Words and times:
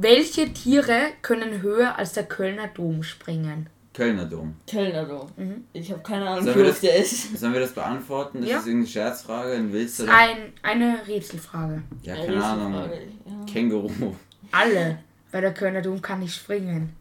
welche 0.00 0.52
Tiere 0.52 1.08
können 1.22 1.62
höher 1.62 1.96
als 1.96 2.12
der 2.12 2.24
Kölner 2.24 2.68
Dom 2.68 3.02
springen? 3.02 3.68
Kölner 3.94 4.26
Dom. 4.26 4.54
Kölner 4.70 5.04
Dom. 5.04 5.28
Ich 5.72 5.90
habe 5.90 6.02
keine 6.02 6.28
Ahnung, 6.28 6.44
Sollen 6.44 6.56
wie 6.58 6.62
hoch 6.62 6.68
das- 6.68 6.80
der 6.80 6.96
ist. 6.96 7.36
Sollen 7.38 7.52
wir 7.52 7.60
das 7.60 7.72
beantworten? 7.72 8.42
Ist 8.42 8.48
Ja. 8.48 8.56
das 8.58 8.66
irgendeine 8.66 8.92
Scherzfrage? 8.92 9.52
Ein 9.54 9.70
Oder? 9.72 10.14
ein, 10.14 10.52
eine 10.62 11.06
Rätselfrage. 11.06 11.82
Ja, 12.02 12.14
keine 12.14 12.44
Ahnung. 12.44 12.74
Ja. 12.74 13.52
Känguru. 13.52 14.14
Alle. 14.52 14.98
Weil 15.32 15.40
der 15.42 15.52
Kölner 15.54 15.82
Dom 15.82 16.00
kann 16.00 16.20
nicht 16.20 16.34
springen. 16.34 16.94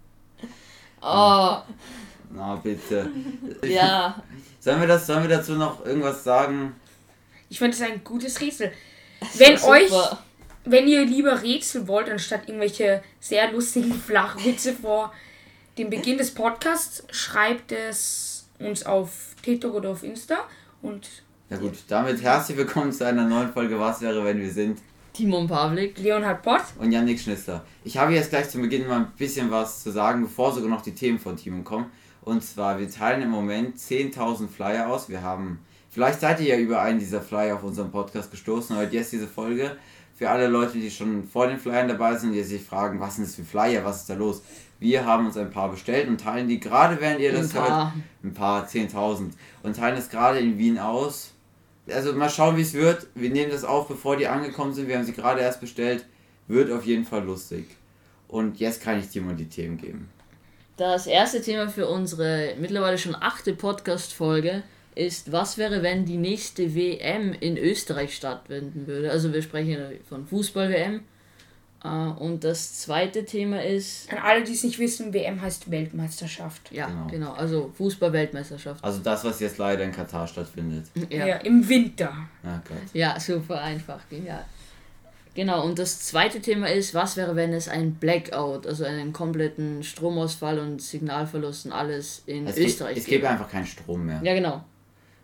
Oh, 1.02 1.58
Na, 2.34 2.56
bitte. 2.64 3.10
ja. 3.64 4.22
Sollen 4.60 4.82
wir, 4.82 4.88
das, 4.88 5.06
sollen 5.08 5.22
wir 5.22 5.30
dazu 5.38 5.54
noch 5.54 5.86
irgendwas 5.86 6.24
sagen? 6.24 6.76
Ich 7.48 7.60
finde 7.60 7.78
das 7.78 7.88
ein 7.88 8.04
gutes 8.04 8.42
Rätsel. 8.42 8.72
Wenn 9.38 9.54
euch, 9.64 9.88
super. 9.90 10.18
Wenn 10.70 10.88
ihr 10.88 11.06
lieber 11.06 11.42
Rätsel 11.42 11.88
wollt, 11.88 12.10
anstatt 12.10 12.48
irgendwelche 12.48 13.02
sehr 13.20 13.52
lustigen 13.52 13.94
Flachwitze 14.08 14.74
vor 14.74 15.14
dem 15.78 15.90
Beginn 15.90 16.18
des 16.18 16.34
Podcasts, 16.34 17.04
schreibt 17.12 17.72
es 17.72 18.50
uns 18.60 18.86
auf 18.86 19.36
TikTok 19.44 19.76
oder 19.76 19.90
auf 19.92 20.04
Insta. 20.04 20.38
Und 20.82 21.08
Ja 21.50 21.58
gut, 21.58 21.74
damit 21.88 22.22
herzlich 22.22 22.58
willkommen 22.58 22.92
zu 22.92 23.06
einer 23.06 23.26
neuen 23.26 23.52
Folge 23.54 23.80
Was 23.80 24.02
wäre, 24.02 24.24
wenn 24.26 24.40
wir 24.40 24.52
sind. 24.52 24.80
Timon 25.14 25.48
Pavlik. 25.48 25.98
Leonhard 25.98 26.44
Pott. 26.44 26.62
Und 26.80 26.92
Yannick 26.92 27.20
Schnister. 27.20 27.66
Ich 27.84 27.98
habe 27.98 28.14
jetzt 28.14 28.30
gleich 28.30 28.50
zu 28.50 28.60
Beginn 28.60 28.88
mal 28.88 28.98
ein 28.98 29.12
bisschen 29.18 29.50
was 29.50 29.82
zu 29.82 29.92
sagen, 29.92 30.22
bevor 30.22 30.54
sogar 30.54 30.70
noch 30.70 30.82
die 30.82 30.94
Themen 30.94 31.18
von 31.18 31.36
Timon 31.38 31.64
kommen. 31.64 31.92
Und 32.22 32.44
zwar, 32.44 32.78
wir 32.78 32.90
teilen 32.90 33.22
im 33.22 33.30
Moment 33.30 33.78
10.000 33.78 34.48
Flyer 34.48 34.90
aus. 34.90 35.10
Wir 35.10 35.24
haben, 35.24 35.60
vielleicht 35.98 36.20
seid 36.20 36.40
ihr 36.42 36.46
ja 36.46 36.58
über 36.58 36.80
einen 36.80 37.00
dieser 37.00 37.22
Flyer 37.22 37.56
auf 37.56 37.64
unserem 37.64 37.90
Podcast 37.90 38.30
gestoßen, 38.30 38.76
aber 38.76 38.88
jetzt 38.88 39.12
diese 39.14 39.28
Folge. 39.28 39.78
Für 40.14 40.30
alle 40.30 40.46
Leute, 40.46 40.74
die 40.74 40.92
schon 40.92 41.24
vor 41.24 41.48
den 41.48 41.58
Flyern 41.58 41.88
dabei 41.88 42.16
sind, 42.16 42.34
die 42.34 42.44
sich 42.44 42.62
fragen, 42.62 43.00
was 43.00 43.16
sind 43.16 43.26
das 43.26 43.34
für 43.34 43.44
Flyer, 43.44 43.84
was 43.84 44.02
ist 44.02 44.10
da 44.12 44.14
los? 44.14 44.44
Wir 44.80 45.04
haben 45.04 45.26
uns 45.26 45.38
ein 45.38 45.50
paar 45.50 45.72
bestellt 45.72 46.08
und 46.08 46.22
teilen 46.22 46.48
die 46.48 46.60
gerade, 46.60 47.02
während 47.02 47.20
ihr 47.20 47.32
das 47.32 47.48
Ein 47.48 47.62
paar. 47.64 47.94
hört, 47.96 48.04
ein 48.24 48.34
paar 48.36 48.68
10.000 48.68 49.32
und 49.64 49.76
teilen 49.76 49.98
es 49.98 50.10
gerade 50.10 50.38
in 50.38 50.60
Wien 50.60 50.78
aus. 50.78 51.32
Also 51.92 52.14
mal 52.14 52.30
schauen, 52.30 52.58
wie 52.58 52.62
es 52.62 52.74
wird. 52.74 53.08
Wir 53.16 53.32
nehmen 53.32 53.50
das 53.50 53.64
auf, 53.64 53.88
bevor 53.88 54.18
die 54.18 54.28
angekommen 54.28 54.76
sind. 54.76 54.88
Wir 54.88 54.98
haben 54.98 55.06
sie 55.06 55.14
gerade 55.14 55.42
erst 55.42 55.62
bestellt. 55.62 56.06
Wird 56.48 56.72
auf 56.72 56.86
jeden 56.86 57.06
Fall 57.06 57.24
lustig. 57.24 57.66
Und 58.28 58.60
jetzt 58.60 58.84
kann 58.84 59.00
ich 59.00 59.10
dir 59.10 59.24
mal 59.24 59.34
die 59.34 59.50
Themen 59.50 59.78
geben. 59.80 60.10
Das 60.76 61.08
erste 61.08 61.42
Thema 61.42 61.70
für 61.70 61.88
unsere 61.88 62.54
mittlerweile 62.60 63.00
schon 63.00 63.16
achte 63.16 63.54
Podcast-Folge 63.54 64.62
ist, 64.98 65.32
was 65.32 65.58
wäre, 65.58 65.84
wenn 65.84 66.06
die 66.06 66.18
nächste 66.18 66.76
WM 66.76 67.34
in 67.40 67.58
Österreich 67.58 68.16
stattfinden 68.16 68.88
würde? 68.88 69.12
Also 69.12 69.32
wir 69.34 69.42
sprechen 69.42 69.78
von 70.10 70.26
Fußball-WM. 70.28 71.02
Äh, 71.84 71.88
Und 71.88 72.44
das 72.44 72.80
zweite 72.82 73.24
Thema 73.26 73.64
ist, 73.64 74.12
An 74.12 74.18
alle, 74.20 74.44
die 74.44 74.54
es 74.54 74.64
nicht 74.64 74.80
wissen, 74.80 75.14
WM 75.14 75.42
heißt 75.42 75.70
Weltmeisterschaft. 75.70 76.72
ja, 76.72 76.88
Genau. 76.88 77.08
genau, 77.08 77.32
also 77.34 77.72
Fußball-Weltmeisterschaft. 77.78 78.84
Also 78.84 79.00
das, 79.02 79.24
was 79.24 79.40
jetzt 79.40 79.58
leider 79.60 79.84
in 79.84 79.92
Katar 79.92 80.28
stattfindet. 80.28 80.86
Ja. 81.10 81.26
Ja. 81.28 81.36
Im 81.38 81.68
Winter. 81.70 82.12
Ja, 82.44 82.62
Gott. 82.68 82.78
Ja, 82.94 83.20
super 83.20 83.62
einfach, 83.62 84.00
genial. 84.10 84.44
Genau, 85.36 85.64
und 85.64 85.78
das 85.78 86.00
zweite 86.02 86.40
Thema 86.42 86.66
ist, 86.68 86.96
was 86.96 87.16
wäre, 87.16 87.36
wenn 87.36 87.54
es 87.54 87.68
ein 87.68 87.94
Blackout, 87.94 88.66
also 88.66 88.84
einen 88.86 89.14
kompletten 89.14 89.84
Stromausfall 89.84 90.58
und 90.58 90.82
Signalverlust 90.82 91.68
und 91.68 91.74
alles 91.74 92.24
in 92.26 92.48
Es, 92.48 92.56
gibt, 92.56 92.68
Österreich 92.68 92.98
es 92.98 93.06
gibt 93.06 93.24
einfach 93.24 93.48
keinen 93.52 93.68
Strom 93.68 94.08
mehr. 94.08 94.20
Ja, 94.24 94.34
genau. 94.34 94.66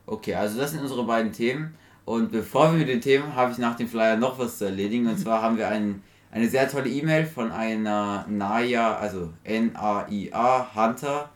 Okay, 0.05 0.35
also 0.35 0.59
das 0.59 0.71
sind 0.71 0.81
unsere 0.81 1.03
beiden 1.05 1.31
Themen. 1.31 1.75
Und 2.05 2.31
bevor 2.31 2.71
wir 2.71 2.79
mit 2.79 2.89
den 2.89 2.99
Themen, 3.01 3.33
habe 3.35 3.51
ich 3.53 3.57
nach 3.57 3.75
dem 3.77 3.87
Flyer 3.87 4.17
noch 4.17 4.37
was 4.37 4.57
zu 4.57 4.65
erledigen. 4.65 5.07
Und 5.07 5.17
zwar 5.17 5.41
haben 5.41 5.57
wir 5.57 5.69
ein, 5.69 6.01
eine 6.31 6.49
sehr 6.49 6.67
tolle 6.69 6.89
E-Mail 6.89 7.25
von 7.25 7.51
einer 7.51 8.25
Naya, 8.27 8.97
also 8.97 9.29
N-A-I-A, 9.45 10.75
Hunter, 10.75 11.29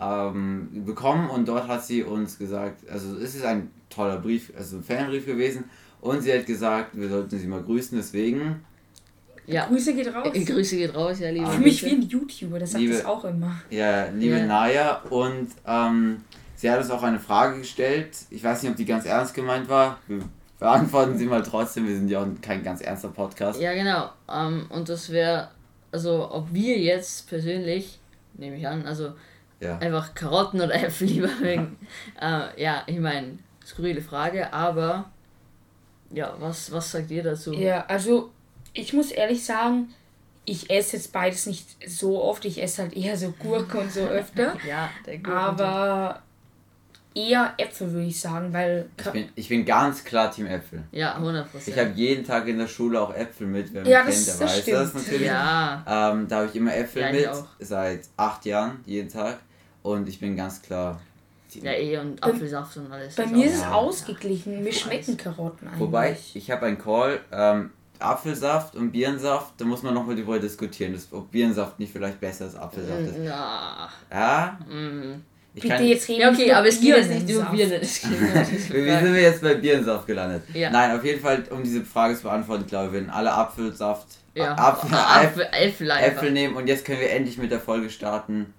ähm, 0.00 0.84
bekommen. 0.84 1.30
Und 1.30 1.46
dort 1.48 1.68
hat 1.68 1.84
sie 1.84 2.02
uns 2.02 2.38
gesagt, 2.38 2.88
also 2.90 3.16
es 3.16 3.34
ist 3.36 3.44
ein 3.44 3.70
toller 3.90 4.16
Brief, 4.18 4.52
also 4.56 4.78
ein 4.78 4.82
Fanbrief 4.82 5.26
gewesen. 5.26 5.64
Und 6.00 6.22
sie 6.22 6.32
hat 6.32 6.46
gesagt, 6.46 6.98
wir 6.98 7.08
sollten 7.08 7.38
sie 7.38 7.46
mal 7.46 7.62
grüßen. 7.62 7.96
Deswegen, 7.96 8.64
Ja. 9.46 9.66
Grüße 9.66 9.94
geht 9.94 10.12
raus. 10.12 10.30
Äh, 10.34 10.44
Grüße 10.44 10.76
geht 10.76 10.94
raus, 10.94 11.20
ja, 11.20 11.30
liebe 11.30 11.46
Für 11.46 11.60
mich 11.60 11.84
wie 11.84 11.90
ein 11.90 12.02
YouTuber, 12.02 12.58
der 12.58 12.66
sagt 12.68 12.80
Liebe- 12.80 12.94
das 12.94 13.04
auch 13.04 13.24
immer. 13.24 13.60
ja, 13.70 14.06
liebe 14.08 14.38
Ja. 14.38 14.46
Naya. 14.46 14.96
Und 15.10 15.48
ähm, 15.66 16.18
sie 16.58 16.70
hat 16.70 16.78
uns 16.78 16.90
auch 16.90 17.02
eine 17.02 17.18
Frage 17.20 17.58
gestellt. 17.58 18.16
Ich 18.30 18.44
weiß 18.44 18.62
nicht, 18.62 18.70
ob 18.70 18.76
die 18.76 18.84
ganz 18.84 19.06
ernst 19.06 19.32
gemeint 19.34 19.68
war. 19.68 19.98
Wir 20.06 20.20
beantworten 20.58 21.16
sie 21.16 21.26
mal 21.26 21.42
trotzdem. 21.42 21.86
Wir 21.88 21.96
sind 21.96 22.08
ja 22.10 22.20
auch 22.22 22.26
kein 22.42 22.62
ganz 22.62 22.80
ernster 22.82 23.08
Podcast. 23.08 23.60
Ja, 23.60 23.72
genau. 23.72 24.10
Ähm, 24.30 24.66
und 24.70 24.88
das 24.88 25.08
wäre, 25.10 25.48
also 25.92 26.30
ob 26.30 26.52
wir 26.52 26.76
jetzt 26.78 27.28
persönlich, 27.28 27.98
nehme 28.34 28.56
ich 28.56 28.66
an, 28.68 28.84
also 28.86 29.12
Ja. 29.60 29.78
einfach 29.78 30.14
Karotten 30.14 30.60
oder 30.60 30.74
Äpfel 30.74 31.06
lieber 31.08 31.28
mögen. 31.40 31.76
äh, 32.20 32.60
ja, 32.62 32.82
ich 32.86 32.98
meine, 32.98 33.38
skurrile 33.64 34.02
Frage, 34.02 34.52
aber 34.52 35.10
ja, 36.10 36.34
was, 36.38 36.72
was 36.72 36.90
sagt 36.90 37.10
ihr 37.10 37.22
dazu? 37.22 37.52
Ja, 37.52 37.84
also 37.86 38.30
ich 38.72 38.92
muss 38.92 39.10
ehrlich 39.10 39.44
sagen, 39.44 39.94
ich 40.44 40.70
esse 40.70 40.96
jetzt 40.96 41.12
beides 41.12 41.44
nicht 41.46 41.66
so 41.86 42.22
oft. 42.22 42.44
Ich 42.46 42.62
esse 42.62 42.82
halt 42.82 42.96
eher 42.96 43.16
so 43.18 43.32
Gurke 43.32 43.78
und 43.78 43.92
so 43.92 44.00
öfter. 44.00 44.56
Ja, 44.66 44.88
der 45.04 45.18
Gurken- 45.18 45.32
Aber 45.32 46.22
eher 47.18 47.54
Äpfel 47.58 47.90
würde 47.92 48.06
ich 48.06 48.20
sagen, 48.20 48.52
weil 48.52 48.88
Ich 48.96 49.10
bin, 49.10 49.28
ich 49.34 49.48
bin 49.48 49.64
ganz 49.64 50.04
klar 50.04 50.30
Team 50.30 50.46
Äpfel. 50.46 50.84
Ja, 50.92 51.16
100%. 51.18 51.44
Ich 51.66 51.78
habe 51.78 51.90
jeden 51.94 52.24
Tag 52.24 52.46
in 52.46 52.58
der 52.58 52.66
Schule 52.68 53.00
auch 53.00 53.14
Äpfel 53.14 53.46
mit. 53.46 53.72
Wer 53.72 53.82
mich 53.82 53.90
Ja, 53.90 54.00
kennt, 54.02 54.12
das- 54.14 54.24
der 54.26 54.34
das 54.46 54.56
weiß 54.56 54.64
das 54.66 54.88
stimmt. 54.90 54.94
natürlich. 55.06 55.26
Ja, 55.26 56.10
Ähm, 56.12 56.28
da 56.28 56.36
habe 56.36 56.46
ich 56.46 56.54
immer 56.56 56.74
Äpfel 56.76 57.02
Ja, 57.02 57.12
mit. 57.12 57.28
auch. 57.28 57.46
Seit 57.58 58.00
acht 58.16 58.44
Jahren, 58.46 58.80
jeden 58.86 59.08
Tag. 59.08 59.38
Und 59.82 60.08
ich 60.08 60.20
bin 60.20 60.36
ganz 60.36 60.62
klar. 60.62 61.00
Team 61.50 61.64
ja, 61.64 61.72
eh 61.72 61.96
und 61.96 62.22
Apfelsaft 62.22 62.76
und 62.76 62.92
alles. 62.92 63.14
bei 63.14 63.22
ist 63.24 63.32
mir 63.32 63.46
ist 63.46 63.54
es 63.54 63.60
Ja. 63.62 63.72
ausgeglichen. 63.72 64.62
Mir 64.62 64.68
Ich 64.68 64.80
schmecken 64.80 65.16
Karotten 65.16 65.66
eigentlich. 65.68 65.80
Wobei, 65.80 66.16
ich 66.34 66.50
habe 66.50 66.66
einen 66.66 66.78
Call. 66.78 67.20
Ähm, 67.32 67.70
Apfelsaft 68.00 68.76
und 68.76 68.92
Birnensaft, 68.92 69.54
da 69.56 69.64
muss 69.64 69.82
man 69.82 69.92
noch 69.94 70.06
mal 70.06 70.14
darüber 70.14 70.38
diskutieren, 70.38 70.92
dass, 70.92 71.12
ob 71.12 71.30
Birnensaft 71.32 71.78
nicht 71.80 71.90
vielleicht 71.92 72.20
besser 72.20 72.44
als 72.44 72.54
Apfelsaft 72.54 73.00
ist. 73.00 73.24
Ja. 73.24 73.88
Ja, 74.12 74.58
Mm. 74.68 75.22
Ich 75.54 75.62
Bitte 75.62 75.74
kann, 75.76 75.86
jetzt 75.86 76.08
reden 76.08 76.20
Ja, 76.20 76.30
okay, 76.30 76.52
aber 76.52 76.68
es 76.68 76.80
geht 76.80 76.96
jetzt 76.96 77.10
nicht. 77.10 77.26
Birnen. 77.26 77.80
Es 77.82 78.00
geht 78.02 78.10
nur 78.10 78.20
um 78.20 78.46
diese 78.46 78.74
Wie 78.74 78.88
Frage. 78.90 79.04
sind 79.04 79.14
wir 79.14 79.22
jetzt 79.22 79.42
bei 79.42 79.54
Birnensaft 79.54 80.06
gelandet? 80.06 80.42
Ja. 80.54 80.70
Nein, 80.70 80.96
auf 80.96 81.04
jeden 81.04 81.20
Fall, 81.20 81.42
um 81.50 81.62
diese 81.64 81.84
Frage 81.84 82.14
zu 82.16 82.22
beantworten, 82.22 82.66
glaube 82.66 82.86
ich, 82.88 82.92
werden 82.92 83.10
alle 83.10 83.32
Apfelsaft, 83.32 84.06
Ja, 84.34 84.54
Apfel, 84.56 84.94
Apfel, 84.94 85.46
Äpfel. 85.52 85.90
Äpfel 85.90 86.30
nehmen 86.32 86.54
und 86.56 86.66
jetzt 86.68 86.84
können 86.84 87.00
wir 87.00 87.10
endlich 87.10 87.38
mit 87.38 87.50
der 87.50 87.60
Folge 87.60 87.90
starten. 87.90 88.52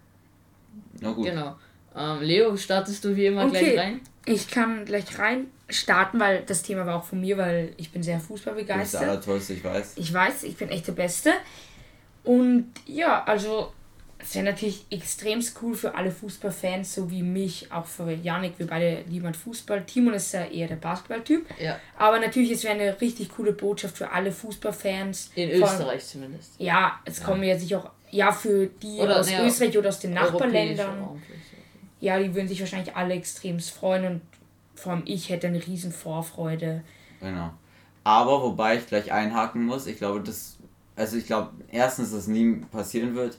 Na 1.00 1.11
gut. 1.11 1.25
Genau. 1.25 1.55
Ähm, 1.95 2.22
Leo, 2.22 2.55
startest 2.57 3.03
du 3.06 3.16
wie 3.16 3.27
immer 3.27 3.45
Okay. 3.45 3.71
gleich 3.73 3.79
rein? 3.79 4.01
Ich 4.25 4.47
kann 4.50 4.85
gleich 4.85 5.17
rein 5.17 5.47
starten, 5.69 6.19
weil 6.19 6.44
das 6.45 6.61
Thema 6.63 6.85
war 6.85 6.97
auch 6.97 7.03
von 7.06 7.19
mir, 7.21 7.38
weil 7.38 7.73
ich 7.77 7.91
bin 7.91 8.03
sehr 8.03 8.16
Du 8.16 8.19
bist 8.19 8.29
der 8.29 8.53
fußballbegeistert. 8.53 9.03
Allertollste, 9.03 9.53
ich 9.53 9.63
weiß. 9.63 9.94
Ich 9.95 10.13
weiß, 10.13 10.44
ich 10.44 10.57
bin 10.57 10.69
echt 10.69 10.88
der 10.88 10.91
Beste. 10.94 11.31
Und 12.23 12.71
ja, 12.85 13.23
also 13.23 13.71
es 14.22 14.35
wäre 14.35 14.46
natürlich 14.46 14.85
extrem 14.90 15.41
cool 15.62 15.74
für 15.75 15.96
alle 15.96 16.12
Fußballfans, 16.12 16.94
so 16.96 17.09
wie 17.09 17.24
mich, 17.24 17.72
auch 17.72 17.85
für 17.85 18.12
Janik. 18.12 18.53
Wir 18.57 18.68
beide 18.68 19.02
lieben 19.07 19.25
halt 19.25 19.38
Fußball. 19.38 19.85
Timon 19.85 20.13
ist 20.13 20.34
ja 20.34 20.44
eher 20.46 20.68
der 20.68 20.75
Basketballtyp. 20.75 21.46
Ja, 21.59 21.80
Aber 21.97 22.19
natürlich, 22.19 22.52
es 22.52 22.63
wäre 22.66 22.74
eine 22.74 23.00
richtig 23.00 23.30
coole 23.30 23.53
Botschaft 23.53 23.97
für 23.97 24.12
alle 24.12 24.31
Fußballfans. 24.31 25.31
in 25.35 25.57
Vor- 25.59 25.69
Österreich 25.69 26.06
zumindest. 26.06 26.52
Ja, 26.59 27.00
es 27.06 27.24
kommen 27.24 27.44
ja 27.44 27.57
sich 27.57 27.74
auch, 27.75 27.90
ja, 28.12 28.31
für 28.31 28.68
die 28.68 28.97
Oder, 29.00 29.19
aus 29.22 29.31
ja, 29.31 29.46
Österreich 29.46 29.78
oder 29.78 29.90
aus 29.90 30.00
den 30.00 30.13
Nachbarländern. 30.13 31.22
Ja, 32.01 32.19
die 32.19 32.34
würden 32.36 32.47
sich 32.47 32.59
wahrscheinlich 32.59 32.96
alle 32.96 33.13
extrem 33.13 33.59
freuen 33.59 34.06
und 34.06 34.22
vor 34.75 34.94
allem 34.94 35.03
ich 35.06 35.30
hätte 35.30 35.47
eine 35.47 35.66
riesen 35.66 35.91
Vorfreude. 35.91 36.84
Genau. 37.19 37.51
Aber 38.03 38.41
wobei 38.41 38.78
ich 38.78 38.88
gleich 38.88 39.12
einhaken 39.12 39.66
muss, 39.66 39.88
ich 39.88 39.97
glaube, 39.97 40.22
das. 40.22 40.57
Also 40.96 41.16
ich 41.18 41.25
glaube, 41.25 41.51
erstens, 41.72 42.09
dass 42.12 42.19
das 42.19 42.28
nie 42.28 42.56
passieren 42.72 43.16
wird. 43.16 43.38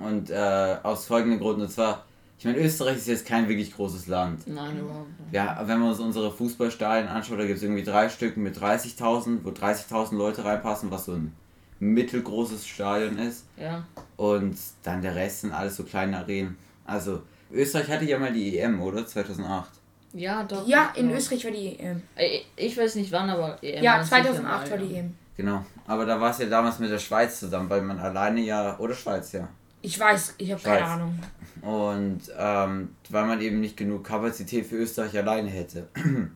Und 0.00 0.30
äh, 0.30 0.76
aus 0.82 1.06
folgendem 1.06 1.38
Grund, 1.40 1.60
und 1.60 1.70
zwar, 1.70 2.04
ich 2.38 2.44
meine, 2.44 2.58
Österreich 2.58 2.96
ist 2.96 3.06
jetzt 3.06 3.26
kein 3.26 3.48
wirklich 3.48 3.74
großes 3.74 4.06
Land. 4.06 4.46
Nein, 4.46 4.78
überhaupt 4.78 5.08
nicht. 5.20 5.32
Ja, 5.32 5.62
wenn 5.66 5.78
man 5.80 5.90
uns 5.90 6.00
unsere 6.00 6.30
Fußballstadien 6.32 7.08
anschaut, 7.08 7.38
da 7.38 7.44
gibt 7.44 7.58
es 7.58 7.62
irgendwie 7.62 7.82
drei 7.84 8.08
Stück 8.08 8.36
mit 8.36 8.56
30.000, 8.56 9.38
wo 9.44 9.50
30.000 9.50 10.16
Leute 10.16 10.44
reinpassen, 10.44 10.90
was 10.90 11.06
so 11.06 11.12
ein 11.12 11.32
mittelgroßes 11.80 12.66
Stadion 12.66 13.18
ist. 13.18 13.46
Ja. 13.56 13.84
Und 14.16 14.56
dann 14.82 15.02
der 15.02 15.14
Rest 15.14 15.42
sind 15.42 15.52
alles 15.52 15.76
so 15.76 15.84
kleine 15.84 16.18
Arenen. 16.18 16.56
Also, 16.84 17.22
Österreich 17.52 17.88
hatte 17.88 18.04
ja 18.04 18.18
mal 18.18 18.32
die 18.32 18.58
EM, 18.58 18.80
oder? 18.80 19.06
2008. 19.06 19.70
Ja, 20.12 20.44
doch. 20.44 20.66
Ja, 20.66 20.92
in 20.94 21.06
genau. 21.08 21.18
Österreich 21.18 21.44
war 21.44 21.50
die 21.50 21.78
EM. 21.78 22.02
Äh, 22.16 22.40
Ich 22.56 22.76
weiß 22.76 22.94
nicht 22.96 23.10
wann, 23.10 23.28
aber 23.30 23.58
EM 23.62 23.82
Ja, 23.82 23.94
war 23.94 24.04
sicher 24.04 24.22
2008 24.22 24.70
war 24.70 24.78
die 24.78 24.92
ja. 24.92 24.98
EM. 25.00 25.14
Genau. 25.36 25.64
Aber 25.86 26.06
da 26.06 26.20
war 26.20 26.30
es 26.30 26.38
ja 26.38 26.46
damals 26.46 26.78
mit 26.78 26.90
der 26.90 26.98
Schweiz 27.00 27.40
zusammen, 27.40 27.68
weil 27.68 27.82
man 27.82 27.98
alleine 27.98 28.40
ja. 28.40 28.78
Oder 28.78 28.94
Schweiz, 28.94 29.32
ja. 29.32 29.48
Ich 29.84 30.00
weiß, 30.00 30.36
ich 30.38 30.50
habe 30.50 30.62
keine 30.62 30.84
Ahnung. 30.86 31.18
Und 31.60 32.20
ähm, 32.38 32.88
weil 33.10 33.26
man 33.26 33.40
eben 33.42 33.60
nicht 33.60 33.76
genug 33.76 34.04
Kapazität 34.04 34.64
für 34.64 34.76
Österreich 34.76 35.16
alleine 35.16 35.50
hätte. 35.50 35.88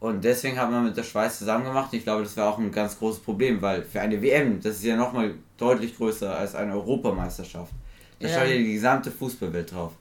Und 0.00 0.24
deswegen 0.24 0.58
hat 0.58 0.70
man 0.70 0.84
mit 0.84 0.96
der 0.96 1.02
Schweiz 1.02 1.38
zusammen 1.38 1.64
gemacht. 1.64 1.92
Ich 1.92 2.02
glaube, 2.02 2.22
das 2.22 2.36
war 2.36 2.48
auch 2.52 2.58
ein 2.58 2.72
ganz 2.72 2.98
großes 2.98 3.20
Problem, 3.22 3.60
weil 3.62 3.82
für 3.82 4.00
eine 4.00 4.20
WM, 4.22 4.60
das 4.60 4.76
ist 4.76 4.84
ja 4.84 4.96
nochmal 4.96 5.34
deutlich 5.58 5.96
größer 5.96 6.34
als 6.36 6.54
eine 6.54 6.72
Europameisterschaft. 6.72 7.72
Da 8.20 8.28
Ja. 8.28 8.34
schaut 8.34 8.48
ja 8.48 8.56
die 8.56 8.72
gesamte 8.72 9.10
Fußballwelt 9.10 9.72
drauf. 9.72 9.92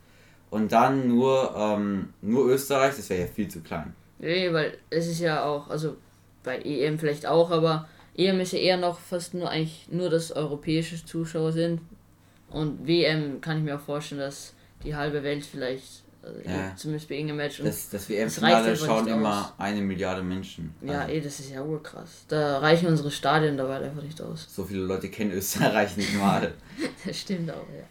Und 0.49 0.71
dann 0.71 1.07
nur, 1.09 1.53
ähm, 1.57 2.13
nur 2.21 2.47
Österreich, 2.47 2.95
das 2.95 3.09
wäre 3.09 3.21
ja 3.21 3.27
viel 3.27 3.49
zu 3.49 3.59
klein. 3.61 3.93
Nee, 4.19 4.51
weil 4.53 4.77
es 4.89 5.07
ist 5.07 5.19
ja 5.19 5.43
auch, 5.43 5.69
also 5.69 5.97
bei 6.43 6.59
EM 6.59 6.97
vielleicht 6.99 7.25
auch, 7.25 7.51
aber 7.51 7.87
EM 8.15 8.39
ist 8.39 8.53
ja 8.53 8.59
eher 8.59 8.77
noch 8.77 8.99
fast 8.99 9.33
nur 9.33 9.49
eigentlich 9.49 9.87
nur, 9.91 10.09
dass 10.09 10.31
europäische 10.31 11.03
Zuschauer 11.05 11.51
sind. 11.51 11.81
Und 12.53 12.87
WM 12.87 13.41
kann 13.41 13.57
ich 13.57 13.63
mir 13.63 13.75
auch 13.75 13.81
vorstellen, 13.81 14.21
dass 14.21 14.53
die 14.83 14.95
halbe 14.95 15.21
Welt 15.23 15.43
vielleicht, 15.45 16.03
also 16.21 16.39
Ja. 16.45 16.73
zumindest 16.75 17.09
bei 17.09 17.15
irgendeinem 17.15 17.37
Match. 17.37 17.59
Und, 17.59 17.65
Das, 17.67 17.89
das 17.89 18.07
WM-Finale 18.09 18.75
schauen 18.77 19.07
immer 19.07 19.41
aus. 19.47 19.53
eine 19.57 19.81
Milliarde 19.81 20.21
Menschen. 20.23 20.73
ja, 20.81 21.01
Also, 21.01 21.11
eh, 21.13 21.19
das 21.21 21.39
ist 21.39 21.51
ja 21.51 21.61
urkrass. 21.63 22.25
Da 22.27 22.59
reichen 22.59 22.87
unsere 22.87 23.11
Stadien 23.11 23.57
dabei 23.57 23.79
einfach 23.81 24.01
nicht 24.03 24.21
aus. 24.21 24.47
so 24.49 24.63
viele 24.63 24.81
Leute 24.83 25.09
kennen 25.09 25.31
Österreich 25.31 25.97
nicht 25.97 26.13
mal. 26.15 26.53
Das 27.05 27.19
stimmt 27.19 27.49
auch, 27.51 27.55
ja. 27.75 27.83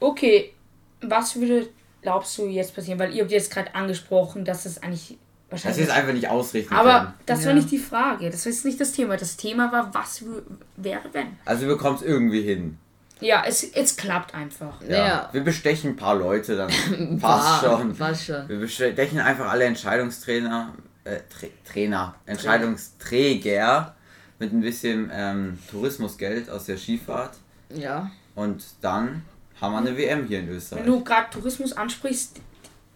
Okay, 0.00 0.52
was 1.00 1.36
würde, 1.36 1.68
glaubst 2.02 2.36
du, 2.38 2.46
jetzt 2.46 2.74
passieren? 2.74 2.98
Weil 2.98 3.14
ihr 3.14 3.22
habt 3.22 3.32
jetzt 3.32 3.50
gerade 3.50 3.74
angesprochen, 3.74 4.44
dass 4.44 4.66
es 4.66 4.82
eigentlich 4.82 5.16
Das 5.50 5.64
wahrscheinlich. 5.64 5.84
ist 5.88 5.90
einfach 5.90 6.12
nicht 6.12 6.28
ausrichten 6.28 6.74
aber 6.74 6.98
können. 7.00 7.14
das 7.26 7.40
war 7.44 7.48
Ja. 7.52 7.54
nicht 7.54 7.70
die 7.70 7.78
Frage. 7.78 8.28
Das 8.30 8.44
war 8.44 8.52
jetzt 8.52 8.64
nicht 8.64 8.80
das 8.80 8.92
Thema. 8.92 9.16
Das 9.16 9.36
Thema 9.36 9.70
war, 9.72 9.94
was 9.94 10.22
wäre, 10.76 11.02
wenn. 11.12 11.28
Also 11.44 11.62
wir 11.62 11.68
bekommen 11.74 11.96
es 11.96 12.02
irgendwie 12.02 12.42
hin. 12.42 12.76
Ja, 13.20 13.44
es, 13.46 13.62
es 13.62 13.96
klappt 13.96 14.34
einfach. 14.34 14.80
Ja. 14.82 15.06
Ja. 15.06 15.28
Wir 15.32 15.42
bestechen 15.42 15.90
ein 15.90 15.96
paar 15.96 16.16
Leute, 16.16 16.56
dann 16.56 16.70
War- 17.22 17.38
passt 17.40 17.64
schon. 17.64 17.96
Passt 17.96 18.24
schon. 18.26 18.48
Wir 18.48 18.58
bestechen 18.58 19.20
einfach 19.20 19.50
alle 19.50 19.64
Entscheidungstrainer, 19.64 20.74
äh, 21.04 21.20
Tra 21.30 21.46
Trainer, 21.64 22.14
Entscheidungsträger 22.26 23.94
mit 24.38 24.52
ein 24.52 24.60
bisschen 24.60 25.10
ähm, 25.12 25.58
Tourismusgeld 25.70 26.50
aus 26.50 26.66
der 26.66 26.76
Skifahrt. 26.76 27.36
Ja. 27.74 28.10
Und 28.34 28.64
dann 28.80 29.22
haben 29.60 29.72
wir 29.72 29.78
eine 29.78 29.96
WM 29.96 30.26
hier 30.26 30.40
in 30.40 30.48
Wenn 30.48 30.56
Österreich. 30.56 30.84
du 30.84 31.04
gerade 31.04 31.30
Tourismus 31.30 31.72
ansprichst, 31.72 32.40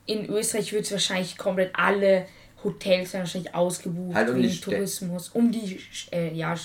in 0.07 0.29
Österreich 0.29 0.73
wird 0.73 0.85
es 0.85 0.93
wahrscheinlich 0.93 1.37
komplett 1.39 1.71
alle 1.75 2.27
Hotels 2.65 3.13
werden 3.13 3.23
wahrscheinlich 3.23 3.55
ausgebucht 3.55 4.17
Halt 4.17 4.31
um 4.31 4.37
wegen 4.37 4.61
Tourismus. 4.61 5.29
Um 5.29 5.53
die 5.53 5.81
äh, 6.11 6.35
ja, 6.35 6.57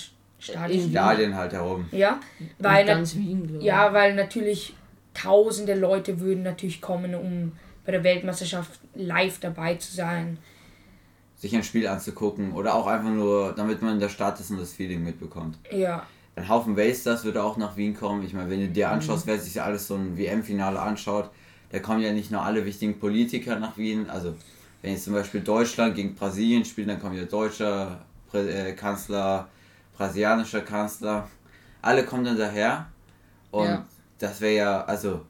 Stadien. 0.44 0.90
Stadien 0.90 1.34
halt 1.34 1.52
herum. 1.52 1.86
Ja, 1.92 2.20
Weil 2.58 2.84
ganz 2.86 3.14
Wien, 3.16 3.46
glaube 3.46 3.58
ich. 3.58 3.64
ja, 3.64 3.92
weil 3.92 4.14
natürlich 4.14 4.74
tausende 5.14 5.74
Leute 5.74 6.20
würden 6.20 6.42
natürlich 6.42 6.80
kommen, 6.80 7.14
um 7.14 7.52
bei 7.84 7.92
der 7.92 8.02
Weltmeisterschaft 8.04 8.80
live 8.94 9.38
dabei 9.40 9.74
zu 9.76 9.94
sein. 9.94 10.38
Sich 11.36 11.54
ein 11.54 11.62
Spiel 11.62 11.86
anzugucken 11.86 12.52
oder 12.52 12.74
auch 12.74 12.86
einfach 12.86 13.10
nur, 13.10 13.52
damit 13.52 13.82
man 13.82 13.94
in 13.94 14.00
der 14.00 14.08
Stadt 14.08 14.40
ist 14.40 14.50
und 14.50 14.58
das 14.60 14.72
Feeling 14.72 15.02
mitbekommt. 15.04 15.58
Ja, 15.70 16.06
Ein 16.36 16.48
Haufen 16.48 16.76
Wasters 16.76 17.24
würde 17.24 17.42
auch 17.42 17.56
nach 17.56 17.76
Wien 17.76 17.94
kommen. 17.96 18.24
Ich 18.24 18.32
meine, 18.32 18.50
wenn 18.50 18.60
du 18.60 18.68
dir 18.68 18.90
anschaust, 18.90 19.26
wer 19.26 19.38
sich 19.38 19.60
alles 19.60 19.86
so 19.86 19.94
ein 19.96 20.16
WM-Finale 20.16 20.80
anschaut, 20.80 21.30
da 21.70 21.78
kommen 21.80 22.00
ja 22.00 22.12
nicht 22.12 22.30
nur 22.30 22.42
alle 22.42 22.64
wichtigen 22.64 22.98
Politiker 22.98 23.58
nach 23.58 23.76
Wien. 23.76 24.08
Also, 24.08 24.34
wenn 24.82 24.92
jetzt 24.92 25.04
zum 25.04 25.12
Beispiel 25.12 25.40
Deutschland 25.42 25.94
gegen 25.94 26.14
Brasilien 26.14 26.64
spielt, 26.64 26.88
dann 26.88 27.00
kommt 27.00 27.16
ja 27.16 27.24
deutscher 27.24 28.00
Prä 28.30 28.48
äh, 28.70 28.72
Kanzler, 28.72 29.48
brasilianischer 29.96 30.60
Kanzler. 30.62 31.28
Alle 31.82 32.04
kommen 32.04 32.24
dann 32.24 32.38
daher. 32.38 32.86
Und 33.50 33.66
Ja. 33.66 33.84
das 34.18 34.40
wäre 34.40 34.54
ja, 34.56 34.84
also, 34.84 35.22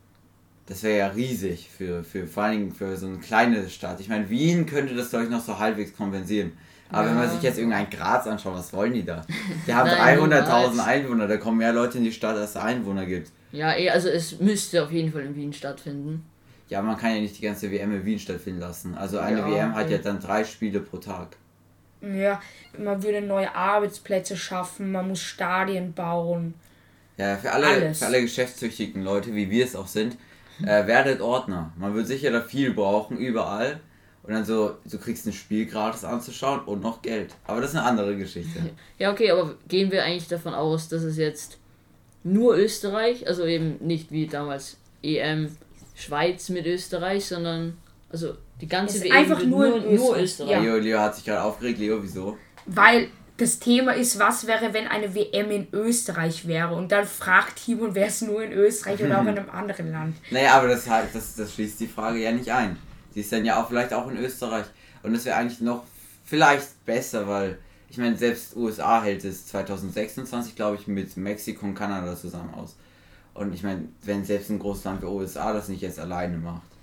das 0.67 0.83
wäre 0.83 0.99
ja 0.99 1.07
riesig 1.09 1.69
für, 1.77 2.03
für 2.05 2.27
vor 2.27 2.45
allen 2.45 2.59
Dingen 2.59 2.73
für 2.75 2.97
so 2.97 3.07
eine 3.07 3.19
kleine 3.19 3.69
Stadt. 3.69 4.01
Ich 4.01 4.09
meine, 4.09 4.29
Wien 4.31 4.67
könnte 4.67 4.95
das, 4.95 5.11
glaube 5.11 5.25
ich, 5.27 5.31
noch 5.31 5.43
so 5.45 5.59
halbwegs 5.59 5.97
kompensieren. 5.97 6.53
Aber 6.91 7.09
wenn 7.09 7.17
man 7.17 7.25
Ja. 7.25 7.31
sich 7.31 7.43
jetzt 7.43 7.59
irgendein 7.59 7.91
Graz 7.91 8.27
anschaut, 8.27 8.55
was 8.55 8.73
wollen 8.73 8.93
die 8.93 9.05
da? 9.05 9.25
Die 9.67 9.75
haben 9.75 9.87
Nein, 9.99 10.19
300.000 10.19 10.71
niemals. 10.71 10.79
Einwohner, 10.87 11.27
da 11.27 11.37
kommen 11.39 11.59
mehr 11.59 11.73
Leute 11.73 11.99
in 11.99 12.05
die 12.05 12.13
Stadt, 12.13 12.37
als 12.37 12.51
es 12.51 12.57
Einwohner 12.57 13.05
gibt. 13.07 13.31
Ja, 13.53 13.75
eh, 13.77 13.91
also 13.91 14.09
es 14.09 14.39
müsste 14.41 14.83
auf 14.85 14.93
jeden 14.93 15.13
Fall 15.13 15.23
in 15.23 15.35
Wien 15.35 15.53
stattfinden. 15.53 16.25
Ja, 16.69 16.81
man 16.83 16.97
kann 16.97 17.15
ja 17.15 17.21
nicht 17.21 17.37
die 17.39 17.43
ganze 17.43 17.71
WM 17.71 17.93
in 17.93 18.05
Wien 18.05 18.19
stattfinden 18.19 18.61
lassen. 18.61 18.95
Also 18.95 19.19
eine 19.19 19.41
Ja, 19.41 19.47
WM 19.51 19.75
hat 19.75 19.91
ja 19.91 19.97
okay. 19.97 20.05
dann 20.05 20.21
drei 20.21 20.45
Spiele 20.45 20.81
pro 20.81 20.97
Tag. 20.99 21.37
Ja, 22.13 22.41
man 22.79 23.03
würde 23.03 23.21
neue 23.21 23.55
Arbeitsplätze 23.55 24.37
schaffen, 24.37 24.93
man 24.93 25.09
muss 25.09 25.21
Stadien 25.21 25.93
bauen. 25.93 26.55
Ja, 27.17 27.37
für 27.37 27.53
alle, 27.53 27.67
Alles. 27.67 27.99
für 28.01 28.07
alle 28.07 28.21
geschäftstüchtigen 28.21 29.03
Leute, 29.03 29.35
wie 29.35 29.49
wir 29.51 29.65
es 29.65 29.77
auch 29.77 29.87
sind, 29.87 30.17
äh, 30.63 30.87
werdet 30.87 31.21
Ordner. 31.21 31.73
Man 31.77 31.95
wird 31.95 32.07
sicher 32.07 32.31
da 32.31 32.41
viel 32.41 32.73
brauchen, 32.75 33.17
überall. 33.19 33.81
Und 34.25 34.33
dann 34.33 34.45
so, 34.45 34.77
du 34.91 34.99
kriegst 34.99 35.27
ein 35.27 35.33
Spiel 35.33 35.67
gratis 35.67 36.03
anzuschauen 36.03 36.61
und 36.61 36.83
noch 36.83 37.03
Geld. 37.03 37.35
Aber 37.47 37.61
das 37.61 37.71
ist 37.71 37.77
eine 37.77 37.87
andere 37.87 38.17
Geschichte. 38.17 38.59
Ja, 38.99 39.13
okay, 39.13 39.31
aber 39.31 39.55
gehen 39.69 39.93
wir 39.93 40.03
eigentlich 40.03 40.29
davon 40.29 40.55
aus, 40.55 40.89
dass 40.89 41.03
es 41.03 41.17
jetzt 41.17 41.59
nur 42.23 42.57
Österreich, 42.57 43.29
also 43.29 43.45
eben 43.45 43.77
nicht 43.81 44.11
wie 44.11 44.27
damals 44.27 44.79
EM 45.03 45.55
Schweiz 45.95 46.49
mit 46.49 46.67
Österreich, 46.67 47.27
sondern 47.27 47.77
also 48.15 48.37
die 48.61 48.69
ganze 48.69 48.97
Es 48.97 49.03
ist 49.03 49.11
WM 49.11 49.17
einfach 49.17 49.43
nur 49.45 49.67
nur, 49.67 49.85
in 49.85 49.97
nur 49.97 50.17
Österreich. 50.17 50.51
Ja. 50.51 50.61
Leo, 50.61 50.77
Leo 50.77 50.99
hat 51.01 51.17
sich 51.17 51.25
gerade 51.25 51.43
aufgeregt. 51.43 51.81
Leo, 51.81 52.01
wieso? 52.01 52.39
Weil 52.65 53.09
das 53.37 53.59
Thema 53.59 53.93
ist, 53.93 54.21
was 54.21 54.47
wäre, 54.47 54.73
wenn 54.73 54.87
eine 54.87 55.13
WM 55.17 55.51
in 55.51 55.67
Österreich 55.73 56.47
wäre? 56.47 56.77
Und 56.77 56.93
dann 56.93 57.07
fragt 57.07 57.65
Timon, 57.65 57.97
wäre 57.97 58.07
es 58.07 58.21
nur 58.21 58.45
in 58.45 58.53
Österreich 58.53 59.03
oder 59.03 59.19
auch 59.19 59.23
in 59.23 59.37
einem 59.37 59.51
anderen 59.53 59.91
Land? 59.91 60.17
Naja, 60.31 60.55
aber 60.55 60.69
das, 60.69 60.89
halt, 60.89 61.09
das, 61.13 61.35
das 61.35 61.53
schließt 61.55 61.81
die 61.81 61.89
Frage 61.89 62.21
ja 62.21 62.31
nicht 62.31 62.51
ein. 62.53 62.79
Die 63.17 63.21
ist 63.21 63.33
dann 63.33 63.45
ja 63.45 63.61
auch 63.61 63.69
vielleicht 63.69 63.93
auch 63.93 64.09
in 64.09 64.17
Österreich. 64.17 64.67
Und 65.03 65.13
das 65.13 65.25
wäre 65.25 65.37
eigentlich 65.37 65.61
noch 65.61 65.83
vielleicht 66.25 66.85
besser, 66.87 67.27
weil 67.27 67.59
ich 67.89 67.99
meine, 67.99 68.17
selbst 68.17 68.57
USA 68.57 69.03
hält 69.03 69.25
es 69.25 69.49
2026, 69.49 70.55
glaube 70.55 70.77
ich, 70.77 70.87
mit 70.87 71.17
Mexiko 71.17 71.67
und 71.67 71.75
Kanada 71.75 72.17
zusammen 72.17 72.55
aus. 72.55 72.77
Und 73.35 73.53
ich 73.53 73.65
meine, 73.65 73.89
wenn 74.03 74.25
selbst 74.25 74.51
ein 74.51 74.61
großes 74.61 74.85
Land 74.85 75.03
wie 75.03 75.07
USA 75.07 75.53
das 75.53 75.69
nicht 75.69 75.83
jetzt 75.83 75.99
alleine 75.99 76.39
macht. 76.39 76.74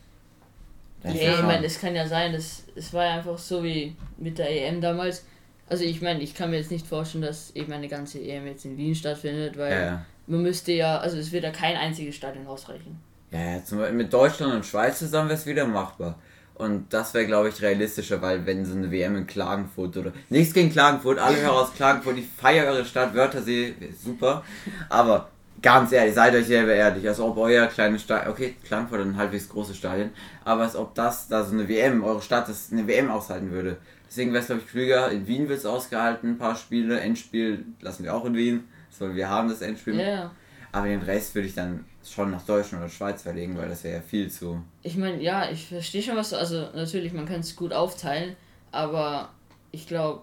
Ist 1.04 1.14
Nee, 1.14 1.26
das 1.26 1.40
ich 1.40 1.46
meine, 1.46 1.66
es 1.66 1.80
kann 1.80 1.96
ja 1.96 2.08
sein, 2.08 2.34
dass 2.34 2.64
es 2.76 2.94
war 2.94 3.06
ja 3.06 3.14
einfach 3.16 3.38
so 3.38 3.64
wie 3.64 3.96
mit 4.18 4.38
der 4.38 4.50
EM 4.50 4.82
damals. 4.82 5.26
Also 5.70 5.84
ich 5.84 6.02
meine, 6.02 6.22
ich 6.22 6.36
kann 6.36 6.50
mir 6.50 6.58
jetzt 6.58 6.72
nicht 6.72 6.86
vorstellen, 6.86 7.24
dass 7.24 7.52
eben 7.56 7.72
eine 7.72 7.88
ganze 7.88 8.20
EM 8.20 8.46
jetzt 8.46 8.66
in 8.66 8.78
Wien 8.78 8.94
stattfindet, 8.94 9.58
weil 9.58 9.72
ja, 9.72 10.06
man 10.28 10.42
müsste 10.42 10.74
ja, 10.74 10.98
also 10.98 11.18
es 11.18 11.32
wird 11.32 11.44
ja 11.44 11.52
kein 11.52 11.78
einziges 11.78 12.16
Stadion 12.16 12.46
ausreichen. 12.48 13.00
Ja, 13.32 13.40
ja, 13.40 13.64
zum 13.64 13.78
Beispiel 13.78 13.98
mit 13.98 14.12
Deutschland 14.12 14.54
und 14.54 14.66
Schweiz 14.66 15.00
zusammen 15.00 15.30
wäre 15.30 15.40
es 15.40 15.46
wieder 15.46 15.66
machbar. 15.66 16.20
Und 16.62 16.94
das 16.94 17.16
wäre, 17.16 17.26
glaube 17.26 17.50
ich, 17.50 17.60
realistischer, 17.62 18.22
weil 18.22 18.46
wenn 18.46 18.64
so 18.66 18.76
eine 18.76 18.92
WM 18.92 19.16
in 19.16 19.26
Klagenfurt 19.26 19.98
oder. 19.98 20.14
Nichts 20.30 20.54
gegen 20.54 20.70
Klagenfurt, 20.70 21.18
alle 21.18 21.38
hören 21.42 21.56
aus 21.56 21.74
Klagenfurt, 21.74 22.20
ich 22.20 22.28
feiere 22.28 22.72
eure 22.72 22.86
Stadt, 22.86 23.16
Wörthersee, 23.16 23.74
super. 23.98 24.44
Aber 24.88 25.31
ganz 25.62 25.92
ehrlich, 25.92 26.16
seid 26.16 26.34
euch 26.34 26.48
selber 26.48 26.74
ehrlich, 26.74 27.08
als 27.08 27.20
ob 27.20 27.38
euer 27.38 27.68
kleines 27.68 28.02
Stadion, 28.02 28.34
okay, 28.34 28.56
hat 28.70 28.94
ein 28.94 29.18
halbwegs 29.18 29.50
großes 29.50 29.78
Stadion, 29.78 30.12
aber 30.44 30.64
als 30.64 30.76
ob 30.76 30.96
das, 30.96 31.28
da 31.28 31.44
so 31.44 31.54
eine 31.54 31.68
WM, 31.68 32.04
eure 32.04 32.22
Stadt, 32.22 32.50
das 32.50 32.72
eine 32.72 32.88
WM 32.88 33.10
aushalten 33.12 33.52
würde. 33.52 33.78
Deswegen 34.08 34.34
wäre 34.34 34.42
es, 34.42 34.48
glaube 34.48 34.62
ich, 34.66 34.70
klüger, 34.70 35.12
in 35.12 35.28
Wien 35.28 35.48
wird 35.48 35.60
es 35.60 35.66
ausgehalten, 35.66 36.32
ein 36.32 36.38
paar 36.38 36.56
Spiele, 36.56 37.00
Endspiel 37.00 37.66
lassen 37.80 38.04
wir 38.04 38.14
auch 38.16 38.26
in 38.26 38.36
Wien, 38.36 38.64
so, 38.90 39.16
wir 39.16 39.30
haben 39.30 39.50
das 39.50 39.62
Endspiel. 39.62 40.00
Ja. 40.00 40.32
Aber 40.72 40.88
den 40.88 41.02
Rest 41.02 41.36
würde 41.36 41.48
ich 41.48 41.56
dann 41.56 41.86
schon 42.04 42.32
nach 42.32 42.42
Deutschland 42.44 42.84
oder 42.84 42.92
Schweiz 42.92 43.22
verlegen, 43.22 43.58
weil 43.58 43.70
das 43.70 43.84
wäre 43.84 43.98
ja 43.98 44.02
viel 44.02 44.30
zu. 44.30 44.64
Ich 44.84 44.98
meine, 44.98 45.22
ja, 45.22 45.50
ich 45.50 45.68
verstehe 45.68 46.02
schon 46.02 46.16
was 46.16 46.32
du, 46.32 46.38
also 46.38 46.70
natürlich, 46.74 47.14
man 47.14 47.26
kann 47.26 47.42
es 47.42 47.56
gut 47.56 47.74
aufteilen, 47.74 48.36
aber 48.72 49.30
ich 49.72 49.88
glaube, 49.88 50.22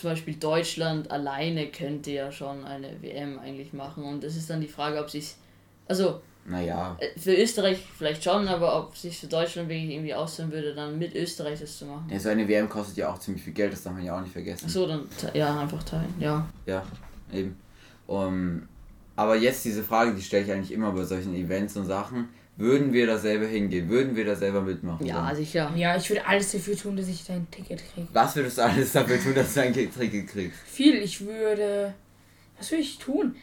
zum 0.00 0.10
Beispiel 0.10 0.34
Deutschland 0.34 1.10
alleine 1.10 1.66
könnte 1.68 2.10
ja 2.10 2.32
schon 2.32 2.64
eine 2.64 3.00
WM 3.02 3.38
eigentlich 3.38 3.72
machen 3.72 4.04
und 4.04 4.24
es 4.24 4.36
ist 4.36 4.48
dann 4.50 4.60
die 4.60 4.68
Frage, 4.68 4.98
ob 4.98 5.10
sich, 5.10 5.34
also 5.88 6.20
Naja. 6.46 6.96
äh, 6.98 7.18
für 7.18 7.34
Österreich 7.34 7.78
vielleicht 7.98 8.24
schon, 8.24 8.48
aber 8.48 8.78
ob 8.78 8.96
sich 8.96 9.18
für 9.18 9.26
Deutschland 9.26 9.68
wirklich 9.68 9.90
irgendwie 9.90 10.14
auszahlen 10.14 10.50
würde, 10.52 10.74
dann 10.74 10.98
mit 10.98 11.14
Österreich 11.14 11.60
das 11.60 11.78
zu 11.78 11.84
machen. 11.86 12.08
Ja, 12.10 12.18
so 12.18 12.30
eine 12.30 12.48
WM 12.48 12.68
kostet 12.68 12.96
ja 12.96 13.12
auch 13.12 13.18
ziemlich 13.18 13.42
viel 13.44 13.52
Geld, 13.52 13.72
das 13.72 13.82
darf 13.82 13.92
man 13.92 14.04
ja 14.04 14.16
auch 14.16 14.22
nicht 14.22 14.32
vergessen. 14.32 14.64
Ach 14.66 14.72
so, 14.72 14.86
dann 14.86 15.06
ja, 15.34 15.60
einfach 15.60 15.82
teilen, 15.82 16.14
ja. 16.18 16.46
Ja, 16.66 16.82
eben. 17.32 17.56
Um, 18.06 18.66
aber 19.16 19.36
jetzt 19.36 19.64
diese 19.64 19.84
Frage, 19.84 20.14
die 20.14 20.22
stelle 20.22 20.44
ich 20.46 20.50
eigentlich 20.52 20.72
immer 20.72 20.92
bei 20.92 21.04
solchen 21.04 21.34
Events 21.34 21.76
und 21.76 21.84
Sachen. 21.84 22.28
Würden 22.60 22.92
wir 22.92 23.06
da 23.06 23.18
selber 23.18 23.46
hingehen? 23.46 23.88
Würden 23.88 24.14
wir 24.14 24.24
da 24.26 24.36
selber 24.36 24.60
mitmachen? 24.60 25.04
Ja, 25.06 25.24
wollen? 25.26 25.36
sicher. 25.36 25.72
Ja, 25.74 25.96
ich 25.96 26.08
würde 26.10 26.26
alles 26.26 26.52
dafür 26.52 26.76
tun, 26.76 26.96
dass 26.96 27.08
ich 27.08 27.24
dein 27.26 27.50
Ticket 27.50 27.82
kriege. 27.94 28.06
Was 28.12 28.36
würdest 28.36 28.58
du 28.58 28.62
alles 28.62 28.92
dafür 28.92 29.20
tun, 29.20 29.34
dass 29.34 29.54
du 29.54 29.62
ein 29.62 29.72
Ticket 29.72 30.28
kriegst? 30.28 30.58
Viel, 30.66 30.96
ich 30.96 31.24
würde. 31.24 31.94
Was 32.58 32.70
würde 32.70 32.82
ich 32.82 32.98
tun? 32.98 33.34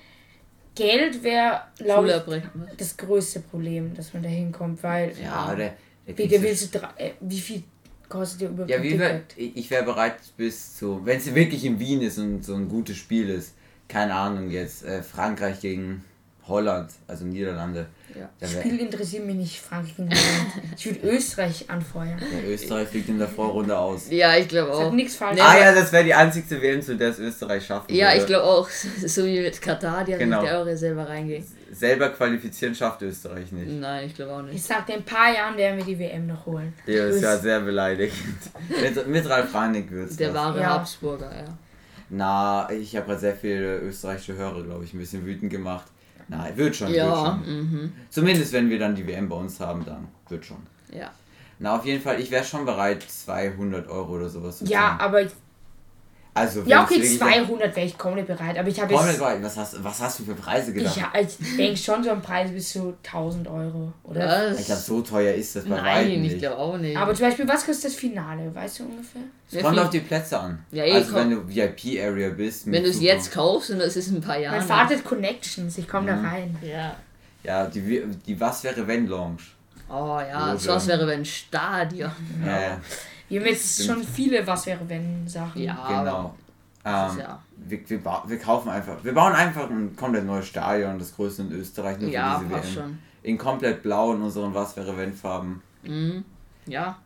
Geld 0.75 1.23
wäre, 1.23 1.61
glaube 1.79 2.23
ich, 2.37 2.77
das 2.77 2.95
größte 2.95 3.39
Problem, 3.39 3.95
dass 3.95 4.13
man 4.13 4.21
da 4.21 4.29
hinkommt, 4.29 4.83
weil. 4.83 5.11
Ja, 5.21 5.55
der, 5.55 5.73
der 6.07 6.13
du- 6.27 6.41
willst 6.43 6.73
du. 6.75 6.79
drei- 6.79 6.89
Äh, 6.97 7.11
wie 7.19 7.39
viel 7.39 7.63
kostet 8.07 8.41
dir 8.41 8.49
überhaupt 8.49 8.69
Ja, 8.69 8.81
wie 8.83 8.97
wär, 8.99 9.21
ich 9.35 9.69
wäre 9.71 9.83
bereit 9.83 10.17
bis 10.37 10.77
zu, 10.77 11.01
wenn 11.03 11.17
es 11.17 11.33
wirklich 11.33 11.65
in 11.65 11.79
Wien 11.79 12.01
ist 12.01 12.19
und 12.19 12.43
so 12.45 12.53
ein 12.53 12.69
gutes 12.69 12.95
Spiel 12.97 13.29
ist, 13.29 13.55
keine 13.87 14.13
Ahnung 14.13 14.51
jetzt, 14.51 14.85
äh, 14.85 15.01
Frankreich 15.01 15.59
gegen 15.61 16.03
Holland, 16.47 16.89
also 17.07 17.25
Niederlande. 17.25 17.87
Ja. 18.15 18.47
Spiel 18.47 18.79
interessiert 18.79 19.25
mich 19.25 19.35
nicht, 19.35 19.59
Frankreich 19.59 19.99
und 19.99 20.09
Holland. 20.09 20.73
Ich 20.77 20.85
würde 20.85 20.99
Österreich 21.09 21.69
anfeuern. 21.69 22.19
Ja, 22.19 22.49
Österreich 22.49 22.87
fliegt 22.87 23.09
in 23.09 23.19
der 23.19 23.27
Vorrunde 23.27 23.77
aus. 23.77 24.09
Ja, 24.09 24.35
ich 24.37 24.47
glaube 24.47 24.73
auch. 24.73 24.91
nichts 24.91 25.15
falsch. 25.15 25.39
Ah 25.41 25.57
ja, 25.59 25.73
das 25.75 25.91
wäre 25.91 26.03
die 26.03 26.13
einzigste 26.13 26.61
WM, 26.61 26.81
zu 26.81 26.95
der 26.95 27.09
es 27.09 27.19
Österreich 27.19 27.65
schaffen 27.65 27.93
Ja, 27.93 28.07
würde. 28.07 28.19
ich 28.21 28.25
glaube 28.27 28.43
auch. 28.45 28.69
So 29.05 29.25
wie 29.25 29.41
mit 29.41 29.61
Katar, 29.61 30.03
die 30.05 30.13
haben 30.13 30.19
Genau. 30.19 30.41
mit 30.41 30.49
der 30.49 30.59
Euro 30.59 30.75
selber 30.75 31.07
reingehen. 31.07 31.45
Selber 31.71 32.09
qualifizieren 32.09 32.73
schafft 32.73 33.01
Österreich 33.01 33.51
nicht. 33.51 33.67
Nein, 33.69 34.07
ich 34.07 34.15
glaube 34.15 34.31
auch 34.33 34.43
Ich 34.47 34.53
nicht. 34.53 34.65
sagte, 34.65 34.93
in 34.93 34.99
ein 34.99 35.05
paar 35.05 35.33
Jahren 35.33 35.57
werden 35.57 35.77
wir 35.77 35.85
die 35.85 35.99
WM 35.99 36.25
noch 36.27 36.45
holen. 36.45 36.73
Ja, 36.87 37.05
das 37.07 37.17
ist 37.17 37.21
ja 37.23 37.37
sehr 37.37 37.59
beleidigend. 37.59 38.15
mit, 38.81 39.07
mit 39.07 39.29
Ralf 39.29 39.53
Rangnick 39.53 39.91
wird's 39.91 40.15
Der 40.15 40.29
das. 40.29 40.37
wahre 40.37 40.61
Ja. 40.61 40.69
Habsburger, 40.75 41.29
ja. 41.35 41.45
Na, 42.09 42.69
ich 42.71 42.95
habe 42.95 43.05
gerade 43.07 43.19
sehr 43.19 43.35
viele 43.35 43.79
österreichische 43.79 44.35
Hörer, 44.37 44.63
glaube 44.63 44.85
ich, 44.85 44.93
ein 44.93 44.99
bisschen 44.99 45.25
wütend 45.25 45.51
gemacht. 45.51 45.85
Na, 46.29 46.47
wird 46.55 46.75
schon, 46.75 46.87
wird 46.87 46.97
Ja, 46.97 47.39
schon. 47.45 47.59
mhm. 47.71 47.93
Zumindest 48.09 48.51
wenn 48.53 48.69
wir 48.69 48.79
dann 48.79 48.95
die 48.95 49.07
WM 49.07 49.29
bei 49.29 49.35
uns 49.35 49.59
haben, 49.59 49.85
dann 49.85 50.07
wird 50.29 50.45
schon. 50.45 50.57
Ja. 50.91 51.11
Na, 51.59 51.75
auf 51.77 51.85
jeden 51.85 52.01
Fall, 52.01 52.19
ich 52.19 52.29
wäre 52.31 52.43
schon 52.43 52.65
bereit, 52.65 53.01
200 53.01 53.87
Euro 53.87 54.13
oder 54.15 54.29
sowas 54.29 54.57
zu 54.59 54.65
Ja, 54.65 54.79
zahlen. 54.89 54.99
aber 54.99 55.21
ich, 55.23 55.31
Also, 56.37 56.63
ja, 56.65 56.83
okay, 56.83 56.95
wirklich- 56.95 57.17
200 57.17 57.75
wäre 57.75 57.85
ich 57.87 57.97
komplett 57.97 58.27
bereit. 58.27 58.57
Aber 58.57 58.67
ich 58.67 58.79
habe 58.81 58.93
jetzt. 58.93 59.17
bereit. 59.17 59.41
Was 59.43 59.57
hast, 59.57 59.83
was 59.83 59.99
hast 60.01 60.19
du 60.19 60.25
für 60.25 60.35
Preise 60.35 60.73
gedacht? 60.73 60.95
Ich, 60.95 61.01
ja, 61.01 61.11
ich 61.19 61.57
denke 61.57 61.77
schon 61.77 62.03
so 62.03 62.11
ein 62.11 62.21
Preis 62.21 62.51
bis 62.51 62.71
zu 62.73 62.93
1000 63.03 63.47
Euro. 63.47 63.91
Oder? 64.03 64.51
Ich 64.57 64.65
glaube, 64.65 64.81
so 64.81 65.01
teuer 65.01 65.33
ist 65.33 65.55
das 65.55 65.63
bei 65.65 65.71
weitem 65.71 65.83
Nein, 66.13 66.21
nicht. 66.21 66.33
ich 66.35 66.39
glaube 66.39 66.57
auch 66.57 66.77
nicht. 66.77 66.95
Aber 66.97 67.13
zum 67.13 67.25
Beispiel, 67.25 67.47
was 67.47 67.65
kostet 67.65 67.85
das 67.85 67.95
Finale? 67.95 68.53
Weißt 68.53 68.79
du 68.79 68.83
ungefähr? 68.85 69.21
Es 69.51 69.61
kommt 69.63 69.79
auf 69.79 69.89
die 69.89 69.99
Plätze 70.01 70.39
an. 70.39 70.59
Ja, 70.71 70.83
eh, 70.83 70.93
also 70.93 71.13
wenn 71.15 71.29
du 71.31 71.47
VIP-Area 71.47 72.29
bist. 72.29 72.69
Wenn 72.71 72.83
du 72.83 72.89
es 72.89 73.01
jetzt 73.01 73.31
kaufst 73.31 73.69
und 73.71 73.79
das 73.79 73.95
ist 73.95 74.09
in 74.09 74.15
ein 74.17 74.21
paar 74.21 74.35
Mein 74.35 74.43
Jahren. 74.43 74.61
Vater 74.61 74.95
hat 74.95 75.03
Connections, 75.03 75.77
ich 75.77 75.87
komme 75.87 76.11
Mhm. 76.13 76.23
da 76.23 76.29
rein. 76.29 76.57
Ja. 76.61 76.95
Ja, 77.43 77.65
die, 77.65 78.03
die 78.25 78.39
Was 78.39 78.63
wäre 78.63 78.85
wenn 78.87 79.07
Lounge. 79.07 79.37
Oh 79.89 80.19
ja, 80.19 80.53
so 80.57 80.71
was 80.71 80.85
wäre 80.87 81.07
wenn 81.07 81.23
Stadion. 81.23 82.11
Ja, 82.45 82.59
ja 82.61 82.81
Wir 83.29 83.39
haben 83.41 83.47
jetzt 83.47 83.85
schon 83.85 84.03
viele 84.03 84.45
Was 84.47 84.65
wäre 84.65 84.87
wenn 84.87 85.27
Sachen. 85.27 85.61
Ja, 85.61 85.99
genau. 86.03 86.35
Ähm, 86.85 87.19
ja. 87.19 87.39
wir, 87.57 87.89
wir, 87.89 88.21
wir 88.27 88.39
kaufen 88.39 88.69
einfach, 88.69 89.03
wir 89.03 89.13
bauen 89.13 89.33
einfach 89.33 89.69
ein 89.69 89.95
komplett 89.97 90.25
neues 90.25 90.47
Stadion, 90.47 90.97
das 90.97 91.13
größte 91.15 91.41
in 91.41 91.51
Österreich, 91.51 91.99
nur 91.99 92.09
Ja, 92.09 92.37
für 92.39 92.45
diese 92.45 92.55
passt 92.55 92.75
WM. 92.75 92.83
schon. 92.83 92.99
In 93.23 93.37
komplett 93.37 93.83
blau 93.83 94.13
in 94.13 94.21
unseren 94.21 94.53
Was 94.53 94.77
wäre 94.77 94.95
wenn 94.97 95.13
Farben. 95.13 95.61
Mhm. 95.83 96.23
Ja, 96.65 96.97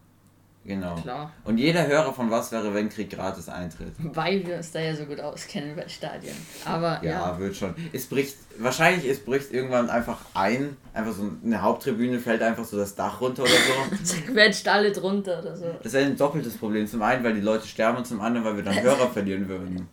Genau. 0.64 0.94
klar. 0.96 1.32
Und 1.44 1.58
jeder 1.58 1.88
Hörer 1.88 2.14
von 2.14 2.30
Was 2.30 2.52
wäre 2.52 2.74
wenn 2.74 2.90
kriegt 2.90 3.14
gratis 3.14 3.50
Eintritt. 3.50 3.94
Weil 3.98 4.46
wir 4.46 4.58
uns 4.58 4.72
da 4.72 4.80
ja 4.80 4.96
so 4.96 5.06
gut 5.06 5.20
auskennen 5.20 5.76
bei 5.76 5.88
Stadien. 5.88 6.36
Aber 6.66 7.00
Ja, 7.04 7.32
ja. 7.32 7.40
wird 7.40 7.56
schon. 7.56 7.74
Es 7.92 8.06
bricht, 8.06 8.36
wahrscheinlich 8.60 9.10
es 9.10 9.20
bricht 9.26 9.52
irgendwann 9.52 9.90
einfach 9.90 10.20
ein, 10.36 10.78
einfach 10.94 11.14
so 11.14 11.30
eine 11.44 11.62
Haupttribüne 11.62 12.20
fällt 12.20 12.44
einfach 12.44 12.64
so 12.64 12.78
das 12.78 12.94
Dach 12.94 13.22
runter 13.22 13.42
oder 13.44 13.52
so. 13.52 14.04
Zack, 14.04 14.28
quetscht 14.28 14.68
alle 14.68 14.92
drunter 14.92 15.40
oder 15.40 15.56
so. 15.56 15.66
Das 15.82 15.94
ist 15.94 15.96
ein 15.96 16.16
doppeltes 16.16 16.58
Problem. 16.58 16.86
Zum 16.86 17.02
einen, 17.02 17.24
weil 17.24 17.34
die 17.34 17.42
Leute 17.42 17.68
sterben 17.68 17.98
und 17.98 18.06
zum 18.06 18.22
anderen, 18.22 18.46
weil 18.46 18.58
wir 18.58 18.64
dann 18.64 18.80
Hörer 18.82 19.10
verlieren 19.10 19.48
würden. 19.50 19.88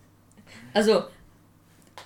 Also, 0.75 1.05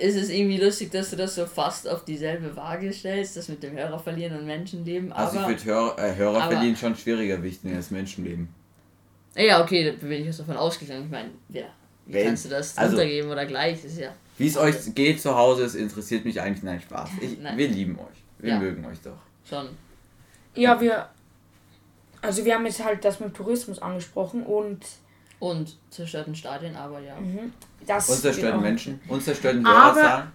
ist 0.03 0.17
es 0.17 0.29
irgendwie 0.31 0.59
lustig, 0.59 0.91
dass 0.91 1.11
du 1.11 1.17
das 1.17 1.35
so 1.35 1.47
fast 1.47 1.89
auf 1.89 2.05
dieselbe 2.05 2.55
Waage 2.57 2.93
stellst, 2.93 3.37
das 3.37 3.49
mit 3.49 3.63
dem 3.63 3.77
Hörer 3.77 3.99
verlieren 3.99 4.37
und 4.39 4.47
Menschenleben. 4.47 5.13
Also 5.13 5.39
Aber, 5.39 5.51
ich 5.53 5.65
würde 5.65 5.71
Hörer, 5.97 5.99
äh, 5.99 6.17
Hörer 6.17 6.43
aber- 6.43 6.53
verlieren 6.55 6.77
schon 6.77 6.97
schwieriger 6.97 7.43
wichten 7.43 7.75
als 7.75 7.91
Menschenleben. 7.91 8.49
ja, 9.37 9.63
okay, 9.63 9.85
da 9.85 9.93
bin 10.07 10.21
ich 10.21 10.27
jetzt 10.27 10.41
davon 10.41 10.57
ausgegangen. 10.57 11.05
Ich 11.07 11.11
meine, 11.11 11.31
ja, 11.51 11.65
wie 12.07 12.15
Wenn- 12.15 12.27
kannst 12.27 12.45
du 12.45 12.49
das 12.51 12.77
also- 12.77 12.97
runtergeben 12.97 13.31
oder 13.31 13.47
gleich? 13.47 13.85
Ist 13.85 13.99
ja. 13.99 14.13
Wie 14.39 14.47
es 14.49 14.57
euch 14.57 14.75
geht 14.95 15.21
zu 15.21 15.37
Hause, 15.37 15.65
es 15.65 15.75
interessiert 15.75 16.25
mich 16.25 16.41
eigentlich 16.41 16.63
nein 16.63 16.81
Spaß. 16.81 17.11
Ich, 17.21 17.39
Nein. 17.39 17.57
wir 17.57 17.69
lieben 17.69 17.99
euch. 17.99 18.23
Wir 18.39 18.51
Ja. 18.55 18.59
mögen 18.59 18.85
euch 18.87 18.99
doch. 19.03 19.19
Schon. 19.49 19.69
Ja, 20.55 20.81
wir. 20.81 21.09
Also, 22.23 22.45
wir 22.45 22.55
haben 22.55 22.65
jetzt 22.67 22.83
halt 22.85 23.05
das 23.05 23.21
mit 23.21 23.35
Tourismus 23.35 23.81
angesprochen 23.81 24.43
und 24.45 24.85
Und 25.43 25.77
zerstörten 25.91 26.37
Stadien, 26.37 26.77
aber 26.77 27.01
ja. 27.01 27.19
Mhm. 27.19 27.53
das. 27.85 28.09
Uns 28.09 28.21
zerstörten 28.21 28.61
genau. 28.61 28.63
Menschen, 28.63 29.01
uns 29.09 29.25
zerstörten 29.25 29.67
Hörerzahlen. 29.67 30.31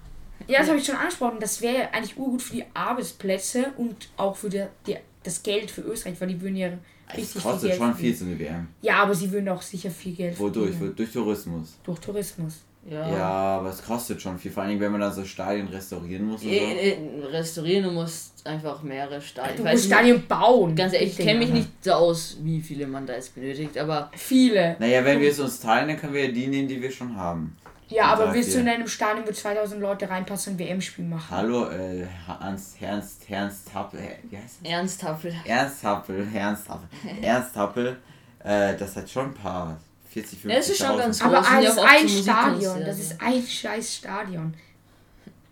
Ja, 0.50 0.60
das 0.60 0.68
habe 0.68 0.80
ich 0.80 0.86
schon 0.86 0.98
angesprochen. 0.98 1.38
Das 1.40 1.62
wäre 1.62 1.94
eigentlich 1.94 2.18
urgut 2.18 2.42
für 2.42 2.56
die 2.58 2.66
Arbeitsplätze 2.74 3.72
und 3.78 4.10
auch 4.18 4.36
für 4.36 4.50
die, 4.50 4.66
die, 4.86 4.98
das 5.24 5.42
Geld 5.42 5.72
für 5.72 5.80
Österreich, 5.80 6.20
weil 6.20 6.28
die 6.28 6.42
würden 6.42 6.58
ja 6.58 6.68
Es 7.08 7.18
richtig 7.20 7.42
viel 7.42 7.52
kostet 7.52 7.70
Geld 7.70 7.82
schon 7.82 7.96
viel 7.96 8.14
so 8.14 8.26
eine 8.26 8.38
WM. 8.38 8.68
Ja, 8.82 9.04
aber 9.04 9.16
sie 9.16 9.32
würden 9.32 9.48
auch 9.48 9.62
sicher 9.62 9.92
viel 9.92 10.14
Geld 10.14 10.38
Wodurch? 10.38 10.72
verdienen. 10.72 10.96
Durch 10.98 11.14
Tourismus. 11.14 11.80
Durch 11.86 12.00
Tourismus. 12.00 12.66
Ja. 12.90 13.10
Ja, 13.10 13.30
aber 13.58 13.70
es 13.70 13.84
kostet 13.84 14.22
schon 14.22 14.40
viel. 14.40 14.50
Vor 14.52 14.64
allem, 14.64 14.80
wenn 14.80 14.92
man 14.94 15.02
dann 15.02 15.12
so 15.14 15.26
Stadien 15.26 15.68
restaurieren 15.68 16.26
muss 16.26 16.42
und 16.42 16.48
so. 16.48 16.56
Äh, 16.56 16.92
äh, 16.92 17.26
Restaurieren, 17.26 17.84
du 17.84 17.92
musst 17.92 18.48
einfach 18.48 18.82
mehrere 18.82 19.20
Stadien. 19.22 19.58
Du 19.58 19.64
musst 19.64 19.76
nicht- 19.76 19.86
Stadion 19.88 20.26
bauen. 20.26 20.74
Ganz 20.76 20.94
ehrlich, 20.94 21.20
ich 21.20 21.26
kenne 21.26 21.40
mich 21.40 21.50
nicht 21.52 21.70
so 21.84 21.92
aus, 21.92 22.38
wie 22.42 22.62
viele 22.62 22.88
man 22.88 23.06
da 23.06 23.14
jetzt 23.14 23.36
benötigt, 23.36 23.78
aber 23.78 24.10
Viele. 24.16 24.78
Naja, 24.80 25.04
wenn 25.04 25.20
wir 25.20 25.30
es 25.32 25.40
uns 25.40 25.60
teilen, 25.60 25.90
dann 25.90 25.98
können 26.00 26.14
wir 26.14 26.28
ja 26.28 26.32
die 26.32 26.48
nehmen, 26.48 26.70
die 26.70 26.82
wir 26.82 26.90
schon 26.92 27.14
haben. 27.18 27.58
Ja, 27.90 28.06
aber 28.06 28.26
Drei, 28.28 28.34
willst 28.36 28.54
du 28.56 28.60
in 28.60 28.68
einem 28.70 28.88
Stadion, 28.88 29.26
wo 29.28 29.32
2000 29.32 29.82
Leute 29.82 30.10
reinpassen 30.10 30.54
und 30.54 30.60
WM-Spiel 30.60 31.06
machen? 31.06 31.28
Hallo, 31.30 31.68
äh, 31.70 32.06
Ernst, 32.42 32.82
Ernst, 32.82 33.30
Ernst 33.30 33.74
Happel, 33.74 34.00
äh, 34.00 34.16
wie 34.30 34.38
heißt 34.38 34.58
das? 34.62 34.70
Ernst 34.72 35.04
Happel. 35.04 35.34
Ernst 35.46 35.84
Happel, 35.84 36.28
Ernst 36.34 36.70
Happel, 36.70 36.88
Ernst 37.22 37.56
Happel, 37.56 37.98
äh, 38.44 38.76
das 38.78 38.96
hat 38.96 39.10
schon 39.10 39.26
ein 39.28 39.34
paar 39.34 39.78
40, 40.22 40.40
50 40.42 40.52
Ja, 40.52 40.58
es 40.60 40.70
ist 40.70 40.78
schon 40.78 40.98
ganz 40.98 41.22
Aber 41.22 41.38
groß, 41.42 41.64
das 41.64 41.78
auch 41.78 41.84
oft 41.84 41.92
ein 41.94 42.10
Stadion. 42.10 42.82
Das 42.86 43.00
ist 43.00 43.22
ein 43.22 43.44
scheiß 43.44 43.96
Stadion. 43.96 44.54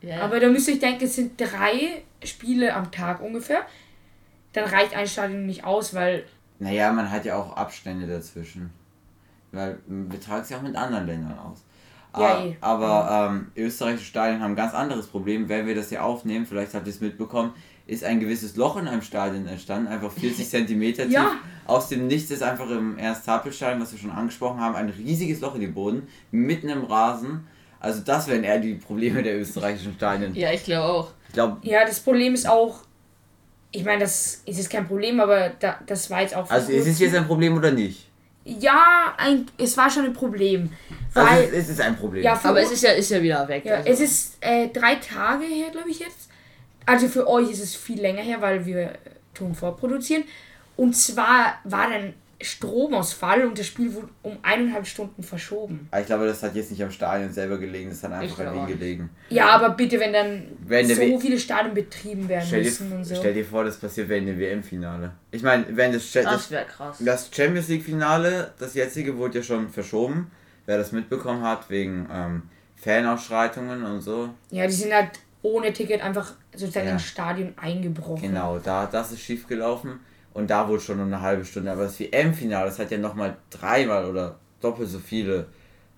Ja, 0.01 0.21
Aber 0.21 0.39
da 0.39 0.47
müsst 0.49 0.67
ihr 0.67 0.75
euch 0.75 0.79
denken, 0.79 1.05
es 1.05 1.15
sind 1.15 1.39
drei 1.39 2.03
Spiele 2.23 2.73
am 2.73 2.91
Tag 2.91 3.21
ungefähr. 3.21 3.65
Dann 4.53 4.65
reicht 4.69 4.95
ein 4.95 5.07
Stadion 5.07 5.45
nicht 5.45 5.63
aus, 5.63 5.93
weil 5.93 6.25
Naja, 6.59 6.91
man 6.91 7.09
hat 7.11 7.25
ja 7.25 7.35
auch 7.37 7.55
Abstände 7.55 8.07
dazwischen. 8.07 8.71
Weil 9.51 9.79
wir 9.87 10.19
tragen 10.19 10.41
es 10.43 10.49
ja 10.49 10.57
auch 10.57 10.61
mit 10.61 10.75
anderen 10.75 11.05
Ländern 11.07 11.37
aus. 11.39 11.63
Ja, 12.17 12.37
Ah, 12.37 12.45
eh. 12.45 12.57
Aber 12.61 13.29
ähm, 13.31 13.51
österreichische 13.57 14.05
Stadien 14.05 14.41
haben 14.41 14.51
ein 14.53 14.55
ganz 14.55 14.73
anderes 14.73 15.07
Problem. 15.07 15.49
Wenn 15.49 15.67
wir 15.67 15.75
das 15.75 15.89
hier 15.89 16.03
aufnehmen, 16.03 16.45
vielleicht 16.45 16.73
habt 16.73 16.87
ihr 16.87 16.93
es 16.93 17.01
mitbekommen, 17.01 17.53
ist 17.87 18.03
ein 18.03 18.19
gewisses 18.19 18.55
Loch 18.55 18.77
in 18.77 18.87
einem 18.87 19.01
Stadion 19.01 19.47
entstanden, 19.47 19.87
einfach 19.87 20.11
40 20.11 20.49
Zentimeter 20.49 21.03
tief. 21.03 21.13
Ja. 21.13 21.31
Aus 21.65 21.89
dem 21.89 22.07
Nichts 22.07 22.31
ist 22.31 22.43
einfach 22.43 22.69
im 22.69 22.97
Ernst-Happel-Stadion, 22.97 23.81
was 23.81 23.91
wir 23.91 23.99
schon 23.99 24.11
angesprochen 24.11 24.59
haben, 24.59 24.75
ein 24.75 24.89
riesiges 24.89 25.39
Loch 25.41 25.55
in 25.55 25.61
den 25.61 25.73
Boden, 25.73 26.07
mitten 26.31 26.69
im 26.69 26.83
Rasen. 26.83 27.47
Also 27.79 28.01
das 28.01 28.27
wären 28.27 28.43
eher 28.43 28.59
die 28.59 28.75
Probleme 28.75 29.21
der 29.21 29.39
österreichischen 29.39 29.93
Stadien. 29.93 30.33
ja 30.35 30.51
ich 30.51 30.63
glaube 30.63 30.87
auch. 30.87 31.11
Ich 31.27 31.33
glaube, 31.33 31.57
ja, 31.63 31.85
das 31.85 31.99
Problem 31.99 32.33
ist 32.33 32.47
auch, 32.47 32.79
ich 33.71 33.83
meine, 33.83 33.99
das 33.99 34.41
ist 34.45 34.57
jetzt 34.57 34.69
kein 34.69 34.87
Problem, 34.87 35.19
aber 35.19 35.49
da, 35.59 35.79
das 35.85 36.09
war 36.09 36.21
jetzt 36.21 36.35
auch. 36.35 36.49
also 36.49 36.71
ist 36.71 36.87
es 36.87 36.99
jetzt 36.99 37.15
ein 37.15 37.27
Problem 37.27 37.55
oder 37.57 37.71
nicht? 37.71 38.07
Ja, 38.45 39.13
ein, 39.17 39.47
es 39.57 39.75
war 39.75 39.89
schon 39.89 40.05
ein 40.05 40.13
Problem. 40.13 40.69
Weil, 41.13 41.25
Also 41.25 41.55
es 41.55 41.69
ist 41.69 41.81
ein 41.81 41.95
Problem. 41.97 42.23
ja, 42.23 42.39
Aber 42.43 42.61
es 42.61 42.71
ist 42.71 42.83
ja, 42.83 42.91
ist 42.91 43.09
ja 43.09 43.21
wieder 43.21 43.47
weg. 43.47 43.65
Ja, 43.65 43.77
also. 43.77 43.89
es 43.89 43.99
ist 43.99 44.37
äh, 44.39 44.67
drei 44.69 44.95
Tage 44.95 45.45
her, 45.45 45.69
glaube 45.71 45.89
ich 45.89 45.99
jetzt. 45.99 46.24
Also 46.85 47.07
für 47.07 47.27
euch 47.27 47.49
ist 47.51 47.61
es 47.63 47.75
viel 47.75 47.99
länger 48.01 48.21
her, 48.21 48.41
weil 48.41 48.65
wir 48.65 48.93
Ton 49.33 49.55
vorproduzieren. 49.55 50.23
Und 50.77 50.95
zwar 50.95 51.59
war 51.63 51.89
dann 51.89 52.13
Stromausfall 52.41 53.45
und 53.45 53.57
das 53.57 53.65
Spiel 53.67 53.93
wurde 53.93 54.09
um 54.21 54.37
eineinhalb 54.43 54.85
Stunden 54.85 55.23
verschoben. 55.23 55.87
Aber 55.91 56.01
ich 56.01 56.05
glaube, 56.07 56.25
das 56.25 56.43
hat 56.43 56.53
jetzt 56.55 56.69
nicht 56.69 56.83
am 56.83 56.91
Stadion 56.91 57.31
selber 57.31 57.57
gelegen, 57.57 57.89
das 57.89 58.03
hat 58.03 58.11
einfach 58.11 58.39
an 58.45 58.53
Wien 58.55 58.67
gelegen. 58.67 59.09
Ja, 59.29 59.49
aber 59.49 59.69
bitte, 59.69 59.99
wenn 59.99 60.11
dann 60.13 60.43
Wenn 60.67 60.85
so 60.87 60.97
W- 60.97 61.17
viele 61.19 61.39
Stadien 61.39 61.73
betrieben 61.73 62.27
werden 62.27 62.45
Stell 62.45 62.61
dir, 62.63 62.69
müssen 62.69 62.91
und 62.91 63.03
so. 63.05 63.15
stell 63.15 63.33
dir 63.33 63.45
vor, 63.45 63.63
das 63.63 63.77
passiert 63.77 64.09
während 64.09 64.27
dem 64.27 64.37
WM-Finale. 64.39 65.11
Ich 65.31 65.43
meine, 65.43 65.65
wenn 65.69 65.93
das, 65.93 66.11
das 66.11 66.23
das, 66.25 66.51
wäre 66.51 66.65
krass. 66.65 66.97
das 66.99 67.29
Champions 67.33 67.67
League-Finale, 67.69 68.53
das 68.59 68.73
jetzige, 68.73 69.17
wurde 69.17 69.37
ja 69.39 69.43
schon 69.43 69.69
verschoben. 69.69 70.29
Wer 70.65 70.77
das 70.77 70.91
mitbekommen 70.91 71.41
hat, 71.43 71.69
wegen 71.69 72.07
ähm, 72.11 72.43
Fanausschreitungen 72.75 73.83
und 73.83 74.01
so. 74.01 74.29
Ja, 74.51 74.65
die 74.67 74.73
sind 74.73 74.93
halt 74.93 75.11
ohne 75.45 75.71
Ticket 75.73 76.01
einfach 76.01 76.33
sozusagen 76.53 76.87
Ja. 76.87 76.93
ins 76.93 77.03
Stadion 77.03 77.53
eingebrochen. 77.57 78.21
Genau, 78.21 78.57
da, 78.59 78.87
das 78.87 79.11
ist 79.11 79.21
schief 79.21 79.47
gelaufen. 79.47 79.99
Und 80.33 80.49
da 80.49 80.67
wurde 80.67 80.81
schon 80.81 80.99
eine 80.99 81.21
halbe 81.21 81.45
Stunde. 81.45 81.71
Aber 81.71 81.83
das 81.83 81.99
WM-Finale, 81.99 82.65
das 82.65 82.79
hat 82.79 82.91
ja 82.91 82.97
nochmal 82.97 83.37
dreimal 83.49 84.05
oder 84.05 84.37
doppelt 84.59 84.89
so 84.89 84.99
viele 84.99 85.45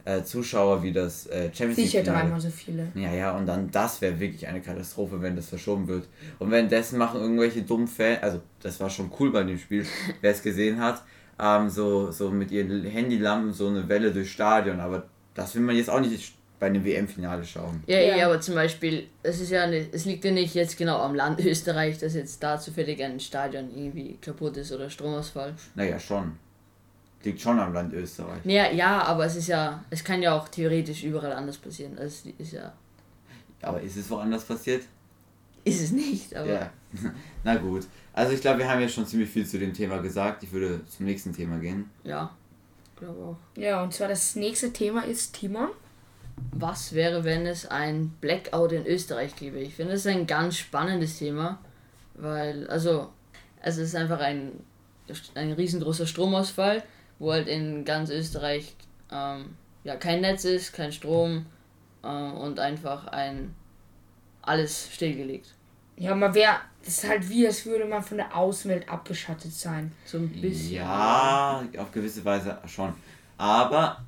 äh, 0.05 0.21
Zuschauer 0.23 0.83
wie 0.83 0.91
das 0.91 1.25
äh, 1.27 1.49
Champions 1.53 1.75
Sicher 1.77 1.99
League-Finale. 1.99 2.23
dreimal 2.25 2.41
so 2.41 2.49
viele. 2.49 2.87
Ja, 2.93 3.11
ja, 3.13 3.31
und 3.37 3.45
dann 3.47 3.71
das 3.71 3.99
wäre 4.01 4.19
wirklich 4.19 4.47
eine 4.47 4.61
Katastrophe, 4.61 5.21
wenn 5.21 5.35
das 5.35 5.49
verschoben 5.49 5.87
wird. 5.87 6.07
Und 6.39 6.51
währenddessen 6.51 6.97
machen 6.99 7.19
irgendwelche 7.21 7.63
dummen 7.63 7.87
Fans, 7.87 8.21
also 8.21 8.39
das 8.61 8.79
war 8.79 8.89
schon 8.89 9.11
cool 9.19 9.31
bei 9.31 9.43
dem 9.43 9.57
Spiel, 9.57 9.85
wer 10.21 10.31
es 10.31 10.41
gesehen 10.43 10.79
hat, 10.79 11.03
ähm, 11.39 11.69
so, 11.69 12.11
so 12.11 12.29
mit 12.29 12.51
ihren 12.51 12.83
Handylampen 12.83 13.53
so 13.53 13.67
eine 13.69 13.87
Welle 13.89 14.11
durchs 14.11 14.31
Stadion. 14.31 14.79
Aber 14.79 15.03
das 15.33 15.55
will 15.55 15.61
man 15.63 15.75
jetzt 15.75 15.89
auch 15.89 15.99
nicht 15.99 16.36
bei 16.59 16.67
einem 16.67 16.83
WM-Finale 16.83 17.43
schauen. 17.45 17.83
Ja, 17.87 17.99
Ja. 17.99 18.15
ja, 18.17 18.25
aber 18.25 18.41
zum 18.41 18.55
Beispiel, 18.55 19.07
es 19.23 19.39
ist 19.39 19.51
ja 19.51 19.67
nicht, 19.67 19.89
es 19.93 20.05
liegt 20.05 20.25
ja 20.25 20.31
nicht 20.31 20.55
jetzt 20.55 20.77
genau 20.77 20.97
am 20.99 21.13
Land 21.15 21.39
Österreich, 21.45 21.97
dass 21.99 22.13
jetzt 22.15 22.41
da 22.41 22.59
zufällig 22.59 23.03
ein 23.03 23.19
Stadion 23.19 23.69
irgendwie 23.75 24.17
kaputt 24.21 24.57
ist 24.57 24.71
oder 24.71 24.89
Stromausfall. 24.89 25.53
Naja, 25.75 25.99
schon. 25.99 26.37
Liegt 27.23 27.41
schon 27.41 27.59
am 27.59 27.73
Land 27.73 27.93
Österreich. 27.93 28.39
Ja, 28.45 28.71
ja, 28.71 29.03
aber 29.03 29.25
es 29.25 29.35
ist 29.35 29.47
ja, 29.47 29.83
es 29.89 30.03
kann 30.03 30.21
ja 30.21 30.35
auch 30.37 30.47
theoretisch 30.47 31.03
überall 31.03 31.33
anders 31.33 31.57
passieren. 31.57 31.97
Also 31.97 32.29
Es 32.29 32.47
ist 32.47 32.53
ja, 32.53 32.71
Aber 33.61 33.81
ist 33.81 33.97
es 33.97 34.09
woanders 34.09 34.45
passiert? 34.45 34.83
ist 35.63 35.81
es 35.81 35.91
nicht, 35.91 36.33
aber. 36.35 36.47
Ja. 36.53 36.71
Na 37.43 37.55
gut. 37.55 37.85
Also 38.13 38.31
ich 38.33 38.39
glaube, 38.41 38.59
wir 38.59 38.69
haben 38.69 38.79
ja 38.81 38.87
schon 38.87 39.05
ziemlich 39.05 39.29
viel 39.29 39.45
zu 39.45 39.59
dem 39.59 39.73
Thema 39.73 39.97
gesagt. 39.97 40.41
Ich 40.43 40.51
würde 40.53 40.79
zum 40.85 41.05
nächsten 41.05 41.33
Thema 41.35 41.57
gehen. 41.57 41.89
Ja, 42.03 42.31
glaube 42.95 43.19
auch. 43.21 43.37
Ja, 43.59 43.83
und 43.83 43.93
zwar 43.93 44.07
das 44.07 44.35
nächste 44.37 44.71
Thema 44.71 45.01
ist 45.01 45.33
Timon. 45.33 45.69
Was 46.51 46.93
wäre, 46.93 47.23
wenn 47.23 47.45
es 47.45 47.65
ein 47.65 48.09
Blackout 48.21 48.71
in 48.71 48.85
Österreich 48.85 49.35
gäbe? 49.35 49.59
Ich 49.59 49.75
finde, 49.75 49.93
das 49.93 50.01
ist 50.01 50.11
ein 50.11 50.27
ganz 50.27 50.57
spannendes 50.57 51.17
Thema, 51.17 51.59
weil, 52.15 52.67
also, 52.67 53.09
es 53.61 53.77
ist 53.77 53.95
einfach 53.95 54.19
ein, 54.19 54.51
ein 55.35 55.51
riesengroßer 55.53 56.07
Stromausfall, 56.07 56.83
wo 57.19 57.31
halt 57.31 57.47
in 57.47 57.85
ganz 57.85 58.09
Österreich 58.09 58.75
ähm, 59.11 59.55
ja, 59.83 59.95
kein 59.95 60.21
Netz 60.21 60.45
ist, 60.45 60.73
kein 60.73 60.91
Strom 60.91 61.45
äh, 62.03 62.07
und 62.07 62.59
einfach 62.59 63.07
ein 63.07 63.55
alles 64.41 64.89
stillgelegt. 64.93 65.53
Ja, 65.97 66.13
man 66.13 66.33
wäre, 66.33 66.57
das 66.83 67.03
ist 67.03 67.09
halt 67.09 67.27
wie, 67.29 67.47
als 67.47 67.65
würde 67.65 67.85
man 67.85 68.03
von 68.03 68.17
der 68.17 68.35
Außenwelt 68.35 68.87
abgeschattet 68.87 69.51
sein. 69.51 69.91
So 70.05 70.17
ein 70.17 70.29
bisschen. 70.29 70.75
Ja, 70.75 71.63
auf 71.77 71.91
gewisse 71.91 72.23
Weise 72.23 72.57
schon. 72.67 72.93
Aber 73.37 74.05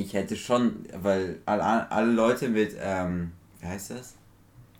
ich 0.00 0.12
hätte 0.14 0.36
schon, 0.36 0.84
weil 1.02 1.38
alle, 1.46 1.90
alle 1.90 2.12
Leute 2.12 2.48
mit, 2.48 2.76
ähm, 2.80 3.32
wie 3.60 3.66
heißt 3.66 3.90
das? 3.92 4.14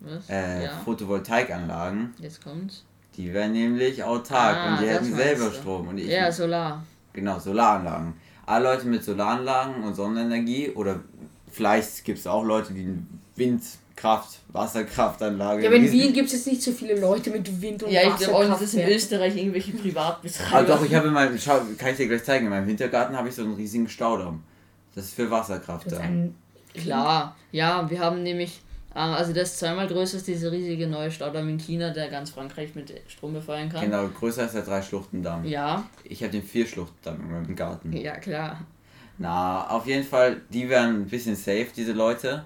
Was? 0.00 0.28
Äh, 0.30 0.64
ja, 0.64 0.70
Photovoltaikanlagen, 0.84 2.14
jetzt 2.20 2.42
kommt's. 2.42 2.84
die 3.16 3.32
wären 3.34 3.52
nämlich 3.52 4.02
autark 4.04 4.56
Ah, 4.56 4.70
und 4.74 4.80
die 4.80 4.86
das 4.86 4.94
hätten 4.94 5.14
selber 5.14 5.46
du. 5.46 5.52
Strom. 5.54 5.88
Und 5.88 5.98
ich, 5.98 6.06
Ja, 6.08 6.30
Solar. 6.30 6.84
Genau, 7.12 7.38
Solaranlagen. 7.38 8.14
Alle 8.46 8.64
Leute 8.64 8.86
mit 8.86 9.02
Solaranlagen 9.04 9.82
und 9.82 9.94
Sonnenenergie 9.94 10.70
oder 10.70 11.00
vielleicht 11.50 12.04
gibt 12.04 12.18
es 12.20 12.26
auch 12.26 12.44
Leute, 12.44 12.72
die 12.72 12.86
Windkraft, 13.34 14.38
Wasserkraftanlage. 14.48 15.62
Ja, 15.62 15.68
aber 15.68 15.76
in 15.78 15.90
Wien 15.90 16.12
gibt 16.12 16.28
es 16.28 16.32
jetzt 16.34 16.46
nicht 16.46 16.62
so 16.62 16.72
viele 16.72 16.98
Leute 17.00 17.30
mit 17.30 17.60
Wind 17.60 17.82
und 17.82 17.90
Ja, 17.90 18.02
ich 18.08 18.16
glaube 18.16 18.36
auch 18.36 18.48
nicht, 18.48 18.60
dass 18.62 18.74
in. 18.74 18.88
Österreich 18.88 19.36
irgendwelche 19.36 19.72
Ah, 19.76 19.80
Privatbetreiber. 19.82 20.66
doch, 20.68 20.84
ich 20.84 20.94
habe 20.94 21.08
in 21.08 21.14
meinem, 21.14 21.38
schau, 21.38 21.60
kann 21.76 21.90
ich 21.90 21.96
dir 21.96 22.08
gleich 22.08 22.24
zeigen, 22.24 22.44
in 22.46 22.50
meinem 22.50 22.66
Hintergarten 22.68 23.16
habe 23.16 23.28
ich 23.28 23.34
so 23.34 23.42
einen 23.42 23.54
riesigen 23.54 23.88
Staudamm. 23.88 24.42
Das 24.98 25.06
ist 25.06 25.14
für 25.14 25.30
Wasserkraft 25.30 25.86
ist 25.86 25.96
da. 25.96 26.02
Klar, 26.74 27.36
ja, 27.52 27.88
wir 27.88 28.00
haben 28.00 28.24
nämlich, 28.24 28.60
äh, 28.94 28.98
also 28.98 29.32
das 29.32 29.50
ist 29.52 29.58
zweimal 29.60 29.86
größer 29.86 30.16
als 30.16 30.24
dieser 30.24 30.50
riesige 30.50 30.88
neue 30.88 31.10
Staudamm 31.10 31.48
in 31.48 31.58
China, 31.58 31.90
der 31.90 32.08
ganz 32.08 32.30
Frankreich 32.30 32.74
mit 32.74 32.92
Strom 33.06 33.32
befeuern 33.32 33.68
kann. 33.68 33.82
Genau, 33.82 34.08
größer 34.08 34.42
als 34.42 34.52
der 34.52 34.62
Drei-Schluchtendamm. 34.62 35.44
Ja, 35.44 35.84
Ich 36.02 36.20
habe 36.22 36.32
den 36.32 36.42
Vier-Schluchtendamm 36.42 37.20
in 37.20 37.30
meinem 37.32 37.54
Garten. 37.56 37.96
ja 37.96 38.16
klar. 38.16 38.60
Na, 39.18 39.68
auf 39.70 39.86
jeden 39.86 40.04
Fall, 40.04 40.40
die 40.52 40.68
wären 40.68 41.02
ein 41.02 41.06
bisschen 41.06 41.36
safe, 41.36 41.68
diese 41.76 41.92
Leute. 41.92 42.44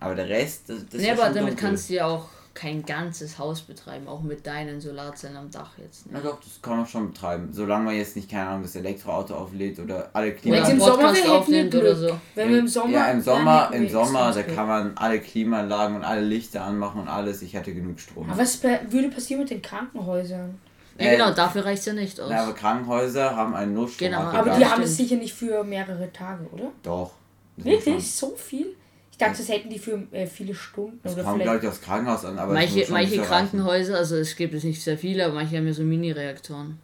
Aber 0.00 0.14
der 0.14 0.28
Rest, 0.30 0.70
das, 0.70 0.86
das 0.90 1.00
nee, 1.00 1.08
ist 1.08 1.12
aber 1.12 1.26
schon 1.26 1.34
damit 1.34 1.50
dunkel. 1.52 1.68
kannst 1.68 1.90
du 1.90 1.94
ja 1.94 2.06
auch 2.06 2.26
kein 2.54 2.84
ganzes 2.84 3.38
Haus 3.38 3.62
betreiben, 3.62 4.06
auch 4.08 4.22
mit 4.22 4.46
deinen 4.46 4.80
Solarzellen 4.80 5.36
am 5.36 5.50
Dach 5.50 5.70
jetzt. 5.78 6.04
Na 6.10 6.18
Ne? 6.18 6.24
doch, 6.24 6.38
das 6.40 6.60
kann 6.60 6.76
man 6.78 6.86
schon 6.86 7.12
betreiben. 7.12 7.48
Solange 7.52 7.84
man 7.86 7.96
jetzt 7.96 8.14
nicht, 8.16 8.30
keine 8.30 8.48
Ahnung, 8.48 8.62
das 8.62 8.76
Elektroauto 8.76 9.34
auflädt 9.34 9.78
oder 9.78 10.10
alle 10.12 10.28
Oder 10.28 10.36
Klima... 10.36 10.56
Jetzt 10.56 10.66
einen 10.70 10.78
im 10.80 10.84
Sommer 10.86 11.12
hätten 11.14 11.24
wir 11.26 11.32
aufnimmt 11.32 11.74
oder 11.74 11.96
so. 11.96 12.20
Wenn 12.34 12.48
wir 12.50 12.58
im 12.58 12.68
Sommer. 12.68 12.92
Ja, 12.92 13.04
im 13.06 13.20
Sommer, 13.22 13.70
hätten 13.70 13.82
im 13.84 13.88
Sommer, 13.90 14.32
da 14.32 14.42
kann 14.42 14.68
man 14.68 14.92
alle 14.96 15.20
Klimaanlagen 15.20 15.96
und 15.96 16.04
alle 16.04 16.20
Lichter 16.20 16.62
anmachen 16.64 17.00
und 17.02 17.08
alles. 17.08 17.42
Ich 17.42 17.54
hätte 17.54 17.72
genug 17.74 17.98
Strom. 18.00 18.28
Aber 18.30 18.38
was 18.40 18.62
würde 18.62 19.08
passieren 19.08 19.40
mit 19.42 19.50
den 19.50 19.62
Krankenhäusern? 19.62 20.58
Ja, 20.98 21.06
Äh, 21.06 21.16
genau, 21.16 21.32
dafür 21.32 21.64
reicht 21.64 21.80
es 21.80 21.86
ja 21.86 21.92
nicht 21.94 22.20
aus. 22.20 22.28
Na, 22.30 22.42
aber 22.42 22.52
Krankenhäuser 22.52 23.34
haben 23.34 23.54
einen 23.54 23.72
Notstrom. 23.74 24.08
Genau, 24.08 24.20
Aber 24.20 24.50
die 24.58 24.64
haben 24.66 24.82
es 24.82 24.96
sicher 24.96 25.16
nicht 25.16 25.32
für 25.32 25.64
mehrere 25.64 26.12
Tage, 26.12 26.44
oder? 26.52 26.70
Doch. 26.82 27.12
Schon- 27.56 27.64
Wirklich? 27.64 28.14
So 28.14 28.34
viel? 28.36 28.74
Dachte, 29.22 29.38
das 29.38 29.48
hätten 29.48 29.70
die 29.70 29.78
für 29.78 30.02
äh, 30.12 30.26
viele 30.26 30.54
Stunden 30.54 31.00
Das 31.02 31.14
oder 31.14 31.22
glaube 31.22 31.40
vielleicht. 31.40 31.62
ich, 31.64 31.68
aufs 31.68 31.80
Krankenhaus 31.80 32.24
an. 32.24 32.38
Aber 32.38 32.52
manche 32.54 32.86
manche 32.90 33.16
so. 33.16 33.22
Krankenhäuser, 33.22 33.96
also 33.96 34.16
es 34.16 34.36
gibt 34.36 34.54
es 34.54 34.64
nicht 34.64 34.82
sehr 34.82 34.98
viele, 34.98 35.24
aber 35.26 35.34
manche 35.34 35.56
haben 35.56 35.66
ja 35.66 35.72
so 35.72 35.82
Mini-Reaktoren. 35.82 36.78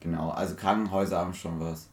Genau, 0.00 0.30
also 0.30 0.54
Krankenhäuser 0.54 1.18
haben 1.18 1.34
schon 1.34 1.60
was. 1.60 1.88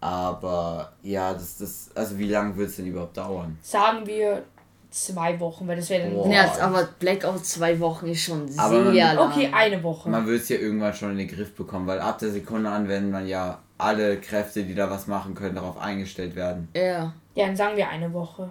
Aber 0.00 0.92
ja, 1.02 1.32
das, 1.34 1.58
das, 1.58 1.90
also 1.94 2.18
wie 2.18 2.28
lange 2.28 2.56
wird 2.56 2.68
es 2.70 2.76
denn 2.76 2.86
überhaupt 2.86 3.16
dauern? 3.16 3.58
Sagen 3.62 4.06
wir 4.06 4.44
zwei 4.90 5.38
Wochen, 5.40 5.66
weil 5.66 5.76
das 5.76 5.90
wäre 5.90 6.04
dann. 6.04 6.14
Boah. 6.14 6.28
Ja, 6.30 6.52
aber 6.60 6.88
Blackout 6.98 7.44
zwei 7.44 7.78
Wochen 7.80 8.06
ist 8.06 8.22
schon 8.22 8.48
Aber 8.56 8.84
man- 8.84 8.94
sehr 8.94 9.14
lang. 9.14 9.30
Okay, 9.30 9.50
eine 9.52 9.82
Woche. 9.82 10.08
Man 10.08 10.26
wird 10.26 10.42
es 10.42 10.48
ja 10.48 10.56
irgendwann 10.56 10.94
schon 10.94 11.10
in 11.12 11.18
den 11.18 11.28
Griff 11.28 11.54
bekommen, 11.54 11.86
weil 11.86 11.98
ab 12.00 12.18
der 12.18 12.30
Sekunde 12.30 12.70
an 12.70 12.88
werden 12.88 13.10
man 13.10 13.26
ja 13.26 13.58
alle 13.76 14.18
Kräfte, 14.20 14.62
die 14.64 14.74
da 14.74 14.88
was 14.90 15.06
machen 15.08 15.34
können, 15.34 15.56
darauf 15.56 15.78
eingestellt 15.78 16.34
werden. 16.36 16.68
Ja, 16.74 17.12
Ja, 17.34 17.46
dann 17.46 17.56
sagen 17.56 17.76
wir 17.76 17.88
eine 17.88 18.12
Woche. 18.12 18.50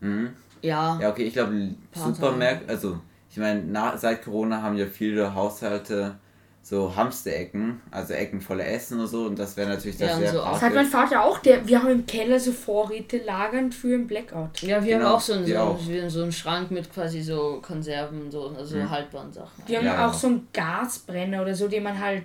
Mhm. 0.00 0.30
ja. 0.62 0.98
Ja, 1.00 1.10
okay, 1.10 1.24
ich 1.24 1.32
glaube, 1.32 1.70
Supermärkte, 1.94 2.68
also 2.68 3.00
ich 3.30 3.36
meine, 3.38 3.62
na- 3.66 3.96
seit 3.96 4.22
Corona 4.24 4.62
haben 4.62 4.76
ja 4.76 4.86
viele 4.86 5.34
Haushalte 5.34 6.16
so 6.62 6.96
Hamsterecken, 6.96 7.80
also 7.92 8.12
Ecken 8.14 8.40
voller 8.40 8.66
Essen 8.66 8.98
und 8.98 9.06
so, 9.06 9.26
und 9.26 9.38
das 9.38 9.56
wäre 9.56 9.68
natürlich 9.68 9.98
das 9.98 10.08
Ja, 10.08 10.14
und 10.16 10.22
sehr 10.22 10.32
so 10.32 10.38
Das 10.38 10.62
hat 10.62 10.74
mein 10.74 10.86
Vater 10.86 11.22
auch. 11.24 11.38
Der, 11.38 11.66
wir 11.68 11.80
haben 11.80 11.90
im 11.92 12.06
Keller 12.06 12.40
so 12.40 12.50
Vorräte 12.50 13.18
lagern 13.18 13.70
für 13.70 13.94
einen 13.94 14.08
Blackout. 14.08 14.62
Ja, 14.62 14.82
wir 14.84 14.94
Genau, 14.96 15.06
haben 15.10 15.14
auch 15.14 15.20
so 15.20 15.34
einen, 15.34 15.46
wir 15.46 15.54
so, 15.58 15.62
auch. 15.62 15.78
so 16.10 16.22
einen 16.22 16.32
Schrank 16.32 16.72
mit 16.72 16.92
quasi 16.92 17.22
so 17.22 17.60
Konserven, 17.62 18.30
so 18.32 18.48
also 18.58 18.78
Mhm. 18.78 18.90
haltbaren 18.90 19.32
Sachen. 19.32 19.62
Wir 19.66 19.78
haben 19.78 19.86
Ja, 19.86 20.08
auch 20.08 20.12
ja. 20.12 20.18
so 20.18 20.26
einen 20.26 20.48
Gasbrenner 20.52 21.42
oder 21.42 21.54
so, 21.54 21.68
den 21.68 21.84
man 21.84 22.00
halt 22.00 22.24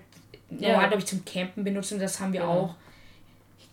Ja. 0.49 0.69
normal, 0.69 0.88
glaube 0.88 1.01
ich, 1.03 1.05
zum 1.07 1.23
Campen 1.23 1.63
benutzt 1.63 1.91
und 1.93 1.99
das 2.01 2.19
haben 2.19 2.34
wir 2.34 2.39
Genau. 2.41 2.51
auch 2.53 2.75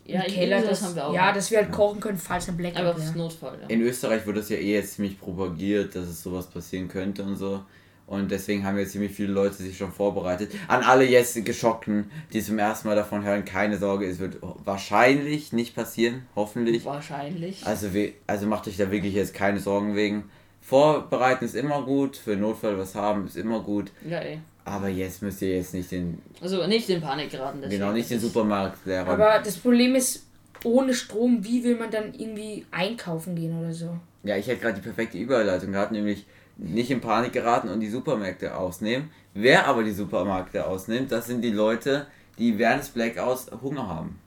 Ja, 0.09 0.23
im 0.23 0.33
Keller. 0.33 0.61
Das, 0.61 0.71
das 0.71 0.83
haben 0.83 0.97
wir 0.97 1.07
auch. 1.07 1.15
Ja, 1.15 1.33
dass 1.33 1.51
wir 1.51 1.59
halt 1.59 1.71
kochen 1.71 2.01
können, 2.01 2.19
falls 2.19 2.49
ein 2.49 2.57
Blackout 2.57 2.81
Aber 2.81 2.95
fürs 2.95 3.09
wäre. 3.09 3.19
Notfall, 3.19 3.59
ja. 3.63 3.69
In 3.69 3.83
Österreich 3.83 4.27
wird 4.27 4.39
das 4.39 4.49
ja 4.49 4.57
eh 4.57 4.75
jetzt 4.75 4.95
ziemlich 4.95 5.21
propagiert, 5.21 5.95
dass 5.95 6.09
es 6.09 6.23
sowas 6.23 6.47
passieren 6.47 6.89
könnte 6.89 7.23
und 7.23 7.37
so. 7.37 7.63
Und 8.07 8.31
deswegen 8.31 8.65
haben 8.65 8.79
jetzt 8.79 8.93
ziemlich 8.93 9.13
viele 9.13 9.33
Leute 9.35 9.57
sich 9.57 9.77
schon 9.77 9.93
vorbereitet. 9.93 10.51
An 10.67 10.83
alle 10.83 11.05
jetzt 11.05 11.45
Geschockten, 11.45 12.11
die 12.33 12.43
zum 12.43 12.59
ersten 12.59 12.89
Mal 12.89 12.97
davon 12.97 13.23
hören, 13.23 13.45
keine 13.45 13.77
Sorge, 13.77 14.07
es 14.07 14.19
wird 14.19 14.39
wahrscheinlich 14.65 15.53
nicht 15.53 15.75
passieren, 15.75 16.27
hoffentlich. 16.35 16.87
Wahrscheinlich. 16.87 17.67
Also, 17.67 17.89
also 18.27 18.47
macht 18.47 18.67
euch 18.67 18.79
da 18.79 18.91
wirklich 18.91 19.13
jetzt 19.13 19.35
keine 19.35 19.61
Sorgen 19.61 19.95
wegen. 19.95 20.25
Vorbereiten 20.63 21.45
ist 21.45 21.55
immer 21.55 21.83
gut, 21.83 22.17
für 22.17 22.35
Notfall 22.37 22.79
was 22.79 22.95
haben 22.95 23.27
ist 23.27 23.37
immer 23.37 23.61
gut. 23.61 23.91
Ja, 24.09 24.23
eh. 24.23 24.39
Aber 24.69 24.89
jetzt 24.89 25.23
müsst 25.23 25.41
ihr 25.43 25.57
jetzt 25.57 25.75
nicht 25.75 25.91
den, 25.91 26.21
Also 26.41 26.67
nicht 26.67 26.89
in 26.91 27.01
Panik 27.01 27.31
geraten. 27.31 27.61
deswegen. 27.63 27.81
genau, 27.81 27.93
nicht 27.93 28.11
den 28.11 28.21
Supermarkt 28.21 28.85
leer 28.87 29.03
räumen. 29.07 29.21
Aber 29.21 29.39
das 29.43 29.57
Problem 29.57 29.95
ist, 29.95 30.27
ohne 30.65 30.93
Strom, 30.95 31.45
wie 31.45 31.63
will 31.65 31.77
man 31.77 31.91
dann 31.91 32.13
irgendwie 32.15 32.67
einkaufen 32.71 33.35
gehen 33.37 33.59
oder 33.59 33.73
so? 33.73 33.97
Ja, 34.25 34.37
ich 34.37 34.47
hätte 34.47 34.61
gerade 34.61 34.75
die 34.75 34.81
perfekte 34.83 35.17
Überleitung 35.19 35.73
gehabt, 35.73 35.93
nämlich 35.93 36.27
nicht 36.57 36.91
in 36.91 37.01
Panik 37.01 37.33
geraten 37.33 37.69
und 37.69 37.81
die 37.81 37.89
Supermärkte 37.89 38.57
ausnehmen. 38.57 39.11
Wer 39.35 39.67
aber 39.67 39.85
die 39.85 39.93
Supermärkte 39.93 40.67
ausnimmt, 40.67 41.13
das 41.13 41.27
sind 41.27 41.43
die 41.43 41.53
Leute, 41.53 42.07
die 42.39 42.59
während 42.59 42.81
des 42.83 42.89
Blackouts 42.91 43.47
Hunger 43.63 43.89
haben. 43.89 44.19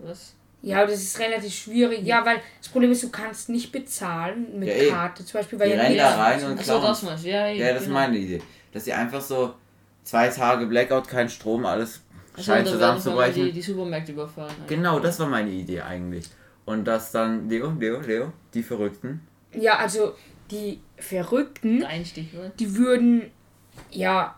Was? 0.00 0.34
Ja, 0.62 0.84
das 0.84 1.00
ist 1.00 1.20
relativ 1.20 1.54
schwierig. 1.54 2.02
Ja, 2.04 2.26
weil 2.26 2.40
das 2.58 2.68
Problem 2.68 2.90
ist, 2.90 3.02
du 3.04 3.10
kannst 3.10 3.48
nicht 3.48 3.70
bezahlen 3.70 4.58
mit 4.58 4.68
Ja. 4.68 4.90
Karte 4.92 5.24
zum 5.24 5.38
Beispiel, 5.40 5.60
weil 5.60 5.68
Die 5.70 5.76
ja 5.76 5.82
rennen 5.82 5.96
da 5.96 6.16
rein 6.16 6.44
und 6.44 6.58
Achso, 6.58 6.80
das 6.80 6.98
klauen. 7.00 7.12
meinst. 7.12 7.24
Ja, 7.24 7.46
Ja, 7.48 7.68
das 7.72 7.82
ist 7.82 7.88
genau. 7.88 8.00
meine 8.00 8.18
Idee. 8.18 8.42
Dass 8.76 8.84
sie 8.84 8.92
einfach 8.92 9.22
so 9.22 9.54
zwei 10.04 10.28
Tage 10.28 10.66
Blackout, 10.66 11.08
kein 11.08 11.30
Strom, 11.30 11.64
alles 11.64 12.02
Achso, 12.34 12.42
scheint 12.52 12.68
zusammenzubrechen. 12.68 13.46
die, 13.46 13.52
die 13.52 13.62
Supermärkte 13.62 14.12
überfallen. 14.12 14.52
Genau, 14.66 15.00
das 15.00 15.18
war 15.18 15.26
meine 15.28 15.50
Idee 15.50 15.80
eigentlich. 15.80 16.28
Und 16.66 16.84
dass 16.84 17.10
dann, 17.10 17.48
Leo, 17.48 17.70
Leo, 17.70 18.00
Leo, 18.02 18.32
die 18.52 18.62
Verrückten, 18.62 19.22
Ja, 19.54 19.78
also 19.78 20.14
die 20.50 20.80
Verrückten, 20.98 21.84
Ein 21.84 22.04
Stichwort. 22.04 22.52
die 22.60 22.76
würden, 22.76 23.30
ja, 23.90 24.36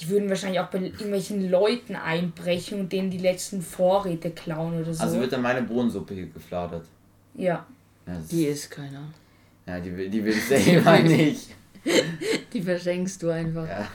die 0.00 0.08
würden 0.08 0.30
wahrscheinlich 0.30 0.60
auch 0.60 0.68
bei 0.70 0.78
irgendwelchen 0.80 1.50
Leuten 1.50 1.94
einbrechen 1.94 2.80
und 2.80 2.90
denen 2.90 3.10
die 3.10 3.18
letzten 3.18 3.60
Vorräte 3.60 4.30
klauen 4.30 4.80
oder 4.80 4.94
so. 4.94 5.02
also 5.02 5.20
wird 5.20 5.30
dann 5.32 5.42
meine 5.42 5.60
Bohnensuppe 5.60 6.14
hier 6.14 6.26
gefladert. 6.28 6.86
ja. 7.34 7.66
Ja, 8.06 8.14
Die 8.30 8.44
ist 8.46 8.70
keiner. 8.70 9.02
ja 9.66 9.78
die, 9.78 9.94
will- 9.94 10.08
die 10.08 10.24
will 10.24 10.32
ich 10.32 10.44
selber 10.44 10.98
nicht. 11.02 11.54
Die 12.52 12.62
verschenkst 12.62 13.22
du 13.22 13.30
einfach. 13.30 13.66
Ja, 13.68 13.88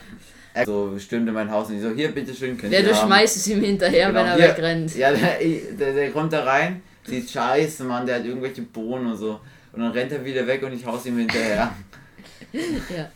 Ja. 0.54 0.64
So 0.66 0.98
stürmte 0.98 1.32
mein 1.32 1.50
Haus 1.50 1.68
und 1.68 1.74
die 1.76 1.80
so, 1.80 1.90
hier, 1.90 2.12
bitteschön, 2.12 2.56
könnt 2.58 2.72
du 2.72 2.78
ihr 2.78 2.94
haben. 2.94 3.06
schmeißt 3.06 3.36
es 3.36 3.46
ihm 3.48 3.60
hinterher, 3.62 4.08
Genau, 4.08 4.18
wenn 4.20 4.26
er 4.26 4.34
hier. 4.36 4.48
wegrennt. 4.48 4.96
Ja, 4.96 5.12
der, 5.12 5.38
der, 5.78 5.92
der 5.94 6.10
kommt 6.10 6.32
da 6.32 6.42
rein, 6.44 6.82
sieht 7.04 7.30
scheiße, 7.30 7.84
Mann, 7.84 8.04
der 8.06 8.16
hat 8.16 8.24
irgendwelche 8.24 8.62
Bohnen 8.62 9.06
und 9.06 9.16
so. 9.16 9.40
Und 9.72 9.80
dann 9.82 9.92
rennt 9.92 10.10
er 10.12 10.24
wieder 10.24 10.44
weg 10.46 10.62
und 10.64 10.72
ich 10.72 10.84
haus 10.84 11.06
ihm 11.06 11.18
hinterher. 11.18 11.72
Ja. 12.52 13.08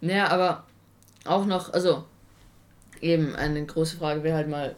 Naja, 0.00 0.28
aber 0.28 0.64
auch 1.24 1.46
noch, 1.46 1.72
also 1.72 2.04
eben 3.00 3.36
eine 3.36 3.64
große 3.64 3.96
Frage 3.98 4.22
wäre 4.24 4.36
halt 4.36 4.48
mal, 4.48 4.74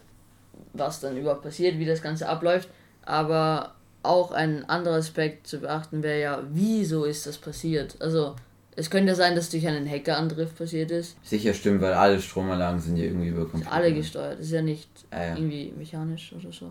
was 0.74 1.00
dann 1.00 1.16
überhaupt 1.16 1.42
passiert, 1.42 1.78
wie 1.78 1.86
das 1.86 2.02
Ganze 2.02 2.28
abläuft. 2.28 2.68
Aber 3.06 3.74
auch 4.02 4.32
ein 4.32 4.68
anderer 4.68 4.96
Aspekt 4.96 5.46
zu 5.46 5.60
beachten 5.60 6.02
wäre 6.02 6.20
ja, 6.20 6.42
wieso 6.50 7.04
ist 7.04 7.26
das 7.26 7.38
passiert? 7.38 7.96
Also 8.00 8.36
es 8.78 8.90
könnte 8.90 9.16
sein, 9.16 9.34
dass 9.34 9.50
durch 9.50 9.66
einen 9.66 9.90
Hackerangriff 9.90 10.54
passiert 10.54 10.92
ist. 10.92 11.16
Sicher 11.26 11.52
stimmt, 11.52 11.80
weil 11.80 11.94
alle 11.94 12.20
Stromanlagen 12.20 12.78
sind 12.80 12.96
ja 12.96 13.06
irgendwie 13.06 13.26
über 13.26 13.44
Computer. 13.44 13.72
Alle 13.72 13.92
gesteuert. 13.92 14.38
Das 14.38 14.46
ist 14.46 14.52
ja 14.52 14.62
nicht 14.62 14.88
Ja, 15.10 15.24
ja. 15.24 15.34
irgendwie 15.34 15.72
mechanisch 15.76 16.32
oder 16.32 16.52
so. 16.52 16.70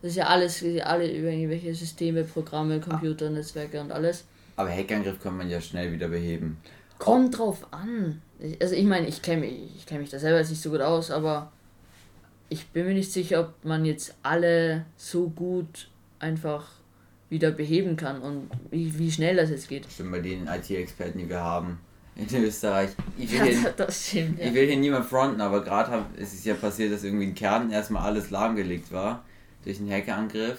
Das 0.00 0.12
ist 0.12 0.16
ja 0.16 0.26
alles, 0.28 0.64
alle 0.84 1.10
über 1.12 1.30
irgendwelche 1.30 1.74
Systeme, 1.74 2.22
Programme, 2.22 2.78
Computer, 2.78 3.28
Netzwerke 3.28 3.80
und 3.80 3.90
alles. 3.90 4.24
Aber 4.54 4.70
Hackangriff 4.70 5.20
kann 5.20 5.36
man 5.36 5.50
ja 5.50 5.60
schnell 5.60 5.92
wieder 5.92 6.06
beheben. 6.06 6.58
Kommt 6.98 7.36
drauf 7.36 7.66
an. 7.72 8.22
Also 8.60 8.76
ich 8.76 8.84
meine, 8.84 9.08
ich 9.08 9.20
kenne 9.20 9.40
mich, 9.40 9.54
ich 9.76 9.86
kenn 9.86 10.00
mich 10.00 10.10
da 10.10 10.20
selber 10.20 10.38
jetzt 10.38 10.50
nicht 10.50 10.62
so 10.62 10.70
gut 10.70 10.80
aus, 10.80 11.10
aber 11.10 11.50
ich 12.50 12.68
bin 12.68 12.86
mir 12.86 12.94
nicht 12.94 13.10
sicher, 13.10 13.40
ob 13.40 13.64
man 13.64 13.84
jetzt 13.84 14.14
alle 14.22 14.84
so 14.96 15.28
gut 15.28 15.88
einfach 16.20 16.68
wieder 17.32 17.50
beheben 17.50 17.96
kann 17.96 18.20
und 18.20 18.50
wie, 18.70 18.96
wie 18.98 19.10
schnell 19.10 19.36
das 19.36 19.50
jetzt 19.50 19.68
geht. 19.68 19.86
Stimmt 19.90 20.12
bei 20.12 20.20
den 20.20 20.46
IT-Experten, 20.46 21.18
die 21.18 21.28
wir 21.28 21.40
haben 21.40 21.80
in 22.14 22.44
Österreich. 22.44 22.90
Ich 23.18 23.32
will, 23.32 23.38
Ja, 23.38 23.44
hier, 23.44 23.70
das 23.76 24.08
stimmt, 24.08 24.38
ja. 24.38 24.46
ich 24.46 24.54
will 24.54 24.66
hier 24.66 24.76
niemand 24.76 25.06
fronten, 25.06 25.40
aber 25.40 25.64
gerade 25.64 26.04
ist 26.16 26.34
es 26.34 26.44
ja 26.44 26.54
passiert, 26.54 26.92
dass 26.92 27.02
irgendwie 27.04 27.24
in 27.24 27.34
Kärnten 27.34 27.70
erstmal 27.72 28.02
alles 28.04 28.30
lahmgelegt 28.30 28.92
war 28.92 29.24
durch 29.64 29.80
einen 29.80 29.90
Hackerangriff. 29.90 30.58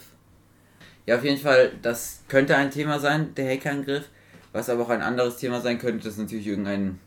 Ja, 1.05 1.17
auf 1.17 1.23
jeden 1.23 1.37
Fall, 1.39 1.73
das 1.81 2.21
könnte 2.27 2.55
ein 2.55 2.71
Thema 2.71 2.99
sein, 2.99 3.35
der 3.35 3.51
Hackerangriff. 3.53 4.09
Was 4.51 4.69
aber 4.69 4.83
auch 4.83 4.89
ein 4.89 5.01
anderes 5.01 5.37
Thema 5.37 5.61
sein 5.61 5.77
könnte, 5.79 6.05
dass 6.07 6.17
natürlich 6.17 6.47
irgendein 6.47 6.99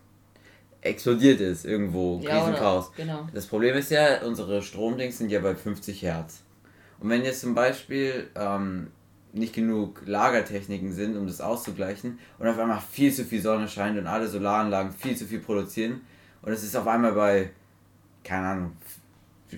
explodiert 0.80 1.40
ist, 1.40 1.64
irgendwo, 1.64 2.20
Ja, 2.22 2.38
Krisenchaos. 2.44 2.92
genau. 2.96 3.28
Das 3.34 3.46
Problem 3.46 3.76
ist 3.76 3.90
ja, 3.90 4.22
unsere 4.22 4.62
Stromdings 4.62 5.18
sind 5.18 5.30
ja 5.30 5.40
bei 5.40 5.54
50 5.54 6.02
Hertz. 6.02 6.42
Und 7.00 7.08
wenn 7.10 7.24
jetzt 7.24 7.40
zum 7.40 7.54
Beispiel 7.54 8.28
ähm, 8.36 8.88
nicht 9.36 9.54
genug 9.54 10.02
Lagertechniken 10.06 10.92
sind, 10.92 11.16
um 11.16 11.26
das 11.26 11.40
auszugleichen, 11.40 12.18
und 12.38 12.48
auf 12.48 12.58
einmal 12.58 12.80
viel 12.92 13.12
zu 13.12 13.24
viel 13.24 13.40
Sonne 13.40 13.68
scheint 13.68 13.98
und 13.98 14.06
alle 14.06 14.26
Solaranlagen 14.28 14.92
viel 14.92 15.16
zu 15.16 15.24
viel 15.26 15.40
produzieren, 15.40 16.00
und 16.42 16.52
es 16.52 16.62
ist 16.62 16.76
auf 16.76 16.86
einmal 16.86 17.12
bei, 17.12 17.50
keine 18.24 18.46
Ahnung, 18.46 18.72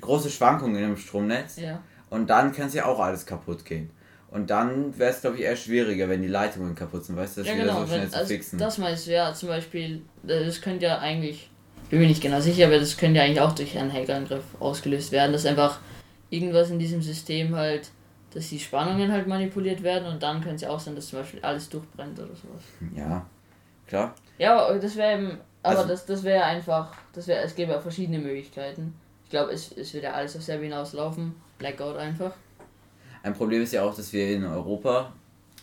große 0.00 0.30
Schwankungen 0.30 0.82
im 0.82 0.96
Stromnetz, 0.96 1.56
Ja. 1.58 1.80
und 2.10 2.28
dann 2.30 2.52
kann 2.52 2.66
es 2.68 2.74
ja 2.74 2.84
auch 2.86 3.00
alles 3.00 3.24
kaputt 3.26 3.64
gehen. 3.64 3.90
Und 4.30 4.50
dann 4.50 4.96
wäre 4.98 5.10
es, 5.10 5.22
glaube 5.22 5.36
ich, 5.36 5.42
eher 5.42 5.56
schwieriger, 5.56 6.06
wenn 6.10 6.20
die 6.20 6.28
Leitungen 6.28 6.74
kaputt 6.74 7.04
sind, 7.06 7.16
weißt 7.16 7.38
du, 7.38 7.40
das 7.40 7.48
Ja, 7.48 7.54
wieder 7.54 7.64
genau. 7.64 7.80
so 7.80 7.86
schnell 7.86 8.02
wenn, 8.02 8.10
zu 8.10 8.16
also 8.18 8.28
fixen. 8.28 8.58
das 8.58 8.76
meinst 8.78 9.06
du, 9.06 9.12
ja, 9.12 9.32
zum 9.32 9.48
Beispiel, 9.48 10.02
äh, 10.26 10.44
das 10.44 10.60
könnte 10.60 10.84
ja 10.84 10.98
eigentlich, 10.98 11.50
bin 11.88 12.00
mir 12.00 12.06
nicht 12.08 12.20
genau 12.20 12.38
sicher, 12.40 12.66
aber 12.66 12.78
das 12.78 12.96
könnte 12.98 13.18
ja 13.20 13.24
eigentlich 13.24 13.40
auch 13.40 13.52
durch 13.52 13.78
einen 13.78 13.90
Hackerangriff 13.92 14.44
ausgelöst 14.60 15.12
werden, 15.12 15.32
dass 15.32 15.46
einfach 15.46 15.80
irgendwas 16.28 16.68
in 16.70 16.78
diesem 16.78 17.00
System 17.00 17.54
halt, 17.56 17.88
dass 18.32 18.48
die 18.48 18.58
Spannungen 18.58 19.10
halt 19.10 19.26
manipuliert 19.26 19.82
werden 19.82 20.06
und 20.12 20.22
dann 20.22 20.40
könnte 20.40 20.56
es 20.56 20.60
ja 20.62 20.70
auch 20.70 20.80
sein, 20.80 20.94
dass 20.94 21.08
zum 21.08 21.20
Beispiel 21.20 21.40
alles 21.42 21.68
durchbrennt 21.68 22.18
oder 22.18 22.28
sowas. 22.34 22.62
Ja, 22.94 23.24
klar. 23.86 24.14
Ja, 24.38 24.58
aber 24.66 24.78
das 24.78 24.96
wäre 24.96 25.18
eben, 25.18 25.38
aber 25.62 25.78
Also- 25.78 25.88
das, 25.88 26.06
das 26.06 26.22
wäre 26.22 26.44
einfach, 26.44 26.92
das 27.12 27.26
wäre, 27.26 27.42
es 27.42 27.54
gäbe 27.54 27.72
ja 27.72 27.80
verschiedene 27.80 28.18
Möglichkeiten. 28.18 28.94
Ich 29.24 29.30
glaube, 29.30 29.52
es, 29.52 29.72
es 29.72 29.92
wird 29.94 30.04
ja 30.04 30.12
alles 30.12 30.36
auf 30.36 30.42
selber 30.42 30.64
hinauslaufen. 30.64 31.34
Blackout 31.58 31.96
einfach. 31.96 32.32
Ein 33.22 33.34
Problem 33.34 33.62
ist 33.62 33.72
ja 33.72 33.82
auch, 33.82 33.94
dass 33.94 34.12
wir 34.12 34.30
in 34.30 34.44
Europa 34.44 35.12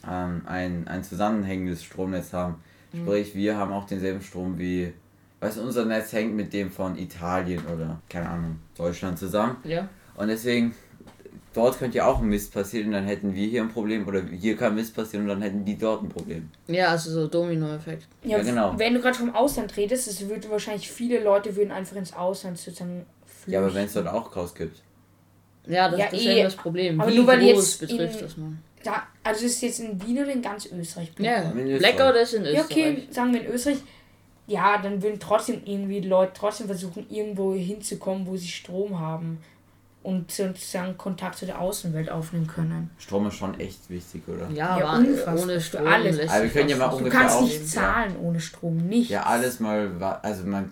ähm, 0.07 0.41
ein, 0.45 0.87
ein 0.87 1.03
zusammenhängendes 1.03 1.83
Stromnetz 1.83 2.33
haben. 2.33 2.61
Sprich, 2.95 3.33
wir 3.35 3.57
haben 3.57 3.73
auch 3.73 3.85
denselben 3.85 4.21
Strom 4.21 4.57
wie, 4.59 4.93
weißt 5.39 5.57
du, 5.57 5.61
unser 5.63 5.83
Netz 5.85 6.13
hängt 6.13 6.33
mit 6.35 6.53
dem 6.53 6.69
von 6.71 6.97
Italien 6.97 7.65
oder, 7.65 7.99
keine 8.09 8.29
Ahnung, 8.29 8.59
Deutschland 8.77 9.17
zusammen. 9.19 9.57
Ja. 9.63 9.89
Und 10.15 10.27
deswegen, 10.27 10.73
dort 11.55 11.79
könnte 11.79 11.97
ja 11.97 12.05
auch 12.07 12.19
ein 12.19 12.27
Mist 12.27 12.53
passieren 12.53 12.87
und 12.87 12.91
dann 12.93 13.05
hätten 13.05 13.33
wir 13.33 13.47
hier 13.47 13.61
ein 13.63 13.69
Problem 13.69 14.07
oder 14.07 14.21
hier 14.21 14.55
kann 14.55 14.75
Mist 14.75 14.95
passieren 14.95 15.23
und 15.23 15.29
dann 15.29 15.41
hätten 15.41 15.65
die 15.65 15.77
dort 15.77 16.03
ein 16.03 16.09
Problem. 16.09 16.49
Ja, 16.67 16.89
also 16.89 17.09
so 17.11 17.27
Domino-Effekt. 17.27 18.03
Ja, 18.23 18.37
Ja, 18.37 18.43
genau. 18.43 18.73
Wenn 18.77 18.93
du 18.93 19.01
gerade 19.01 19.17
vom 19.17 19.33
Ausland 19.33 19.75
redest, 19.77 20.07
es 20.07 20.27
würde 20.29 20.49
wahrscheinlich 20.51 20.89
viele 20.91 21.23
Leute 21.23 21.55
würden 21.55 21.71
einfach 21.71 21.95
ins 21.95 22.13
Ausland 22.13 22.57
sozusagen 22.59 23.05
flüchten. 23.25 23.51
Ja, 23.53 23.59
aber 23.61 23.73
wenn 23.73 23.85
es 23.85 23.93
dort 23.93 24.07
auch 24.07 24.31
Chaos 24.31 24.53
gibt. 24.53 24.81
Ja, 25.67 25.89
das, 25.89 25.99
Ja, 25.99 26.07
das 26.11 26.21
eh. 26.21 26.25
wäre 26.27 26.43
das 26.43 26.55
Problem. 26.55 27.01
Aber 27.01 27.11
Wie 27.11 27.15
nur 27.15 27.27
weil 27.27 27.39
groß 27.39 27.79
jetzt 27.79 27.79
betrifft 27.79 28.15
in- 28.15 28.21
das 28.21 28.37
man? 28.37 28.59
Da, 28.83 29.01
also 29.23 29.45
ist 29.45 29.61
jetzt 29.61 29.79
in 29.79 29.99
Wien 30.05 30.19
oder 30.19 30.31
in 30.31 30.41
ganz 30.43 30.67
Österreich? 30.67 31.11
Ja, 31.17 31.51
Österreich. 31.51 31.95
Blackout 31.95 32.15
ist 32.21 32.33
in 32.35 32.43
Ja, 32.43 32.49
Österreich. 32.51 32.65
okay, 32.71 33.07
sagen 33.09 33.33
wir 33.33 33.41
in 33.41 33.51
Österreich. 33.51 33.77
Ja, 34.47 34.77
dann 34.79 35.01
würden 35.01 35.19
trotzdem 35.19 35.61
irgendwie 35.65 36.01
Leute 36.01 36.33
trotzdem 36.35 36.67
versuchen, 36.67 37.07
irgendwo 37.09 37.55
hinzukommen, 37.55 38.27
wo 38.27 38.35
sie 38.37 38.47
Strom 38.47 38.99
haben 38.99 39.39
und 40.05 40.31
sozusagen 40.31 40.97
Kontakt 40.97 41.37
zu 41.39 41.45
der 41.45 41.59
Außenwelt 41.59 42.09
aufnehmen 42.11 42.47
können. 42.47 42.89
Strom 42.99 43.25
ist 43.27 43.35
schon 43.35 43.59
echt 43.59 43.89
wichtig, 43.89 44.21
oder? 44.27 44.47
Ja, 44.53 44.77
Ja, 44.79 44.87
aber 44.87 44.99
unfassbar. 44.99 45.39
ohne 45.39 45.59
Strom 45.61 45.87
alles. 45.87 46.29
Aber 46.29 46.43
wir 46.43 46.49
können 46.49 46.69
ja 46.69 46.75
mal 46.77 46.85
nicht. 46.87 46.93
Du 46.93 46.97
ungefähr 46.99 47.19
kannst 47.21 47.35
auch- 47.37 47.41
nicht 47.41 47.67
zahlen 47.69 48.15
ohne 48.21 48.39
Strom, 48.39 48.77
nicht. 48.77 49.09
Ja, 49.09 49.23
alles 49.23 49.59
mal, 49.59 49.91
also 50.21 50.43
man, 50.45 50.69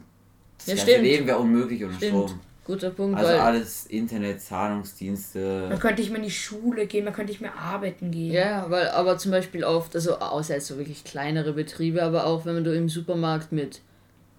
das 0.57 0.67
Ja, 0.67 0.75
ganze 0.75 0.91
stimmt. 0.91 1.03
Leben 1.05 1.27
wäre 1.27 1.37
unmöglich 1.39 1.83
ohne 1.83 1.93
Stimmt. 1.95 2.29
Strom. 2.29 2.39
Guter 2.65 2.91
Punkt, 2.91 3.17
Also 3.17 3.29
weil 3.29 3.39
alles 3.39 3.87
Internet, 3.87 4.39
Zahlungsdienste. 4.41 5.67
Dann 5.69 5.79
könnte 5.79 6.01
ich 6.01 6.09
mehr 6.09 6.17
in 6.19 6.23
die 6.23 6.31
Schule 6.31 6.85
gehen, 6.87 7.05
dann 7.05 7.13
könnte 7.13 7.33
ich 7.33 7.41
mehr 7.41 7.55
arbeiten 7.57 8.11
gehen. 8.11 8.31
Ja, 8.31 8.65
weil 8.69 8.87
aber 8.89 9.17
zum 9.17 9.31
Beispiel 9.31 9.63
oft, 9.63 9.93
also 9.95 10.17
außer 10.19 10.53
jetzt 10.55 10.67
so 10.67 10.77
wirklich 10.77 11.03
kleinere 11.03 11.53
Betriebe, 11.53 12.01
aber 12.03 12.25
auch 12.25 12.45
wenn 12.45 12.63
du 12.63 12.73
im 12.73 12.87
Supermarkt 12.87 13.51
mit, 13.51 13.81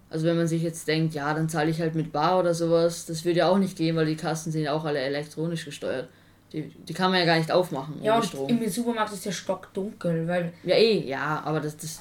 also 0.09 0.25
wenn 0.25 0.37
man 0.37 0.47
sich 0.47 0.61
jetzt 0.61 0.87
denkt, 0.87 1.13
ja, 1.13 1.33
dann 1.33 1.49
zahle 1.49 1.71
ich 1.71 1.79
halt 1.81 1.95
mit 1.95 2.11
Bar 2.11 2.39
oder 2.39 2.53
sowas, 2.53 3.05
das 3.05 3.25
würde 3.25 3.39
ja 3.39 3.47
auch 3.49 3.57
nicht 3.57 3.77
gehen, 3.77 3.95
weil 3.95 4.05
die 4.05 4.15
Kassen 4.15 4.51
sind 4.51 4.63
ja 4.63 4.73
auch 4.73 4.85
alle 4.85 4.99
elektronisch 4.99 5.65
gesteuert. 5.65 6.09
Die, 6.53 6.63
die 6.69 6.93
kann 6.93 7.11
man 7.11 7.19
ja 7.19 7.25
gar 7.25 7.37
nicht 7.37 7.51
aufmachen 7.51 8.01
Ja, 8.03 8.13
ohne 8.13 8.21
und 8.23 8.27
Strom. 8.29 8.49
im 8.49 8.69
Supermarkt 8.69 9.13
ist 9.13 9.25
der 9.25 9.31
Stock 9.31 9.73
dunkel, 9.73 10.27
weil 10.27 10.53
Ja, 10.63 10.75
eh, 10.75 11.07
ja, 11.07 11.41
aber 11.43 11.59
das, 11.59 11.75
das, 11.77 11.99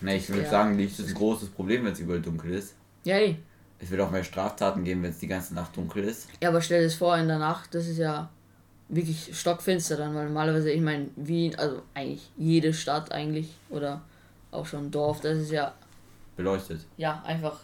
Ne, 0.00 0.16
ich 0.16 0.28
würde 0.30 0.42
Ja. 0.44 0.50
sagen, 0.50 0.78
Licht 0.78 0.98
ist 0.98 1.08
ein 1.08 1.14
großes 1.14 1.50
Problem, 1.50 1.84
wenn 1.84 1.92
es 1.92 2.00
überall 2.00 2.22
dunkel 2.22 2.54
ist. 2.54 2.74
ja, 3.04 3.18
eh. 3.18 3.36
Es 3.78 3.90
wird 3.90 4.00
auch 4.00 4.10
mehr 4.10 4.24
Straftaten 4.24 4.84
geben, 4.84 5.02
wenn 5.02 5.10
es 5.10 5.18
die 5.18 5.26
ganze 5.26 5.54
Nacht 5.54 5.76
dunkel 5.76 6.04
ist. 6.04 6.28
Ja, 6.42 6.48
aber 6.50 6.60
stell 6.60 6.80
dir 6.80 6.86
das 6.86 6.94
vor, 6.94 7.16
in 7.16 7.28
der 7.28 7.38
Nacht, 7.38 7.74
das 7.74 7.86
ist 7.86 7.98
ja 7.98 8.30
wirklich 8.88 9.36
stockfinster 9.38 9.96
dann, 9.96 10.14
weil 10.14 10.26
normalerweise, 10.26 10.70
ich 10.70 10.80
meine, 10.80 11.08
Wien, 11.16 11.54
also 11.58 11.82
eigentlich 11.94 12.30
jede 12.36 12.72
Stadt 12.74 13.12
eigentlich, 13.12 13.50
oder 13.70 14.00
auch 14.50 14.66
schon 14.66 14.90
Dorf, 14.90 15.20
das 15.20 15.38
ist 15.38 15.50
ja, 15.52 15.74
Beleuchtet. 16.44 16.80
ja, 16.96 17.22
einfach 17.24 17.58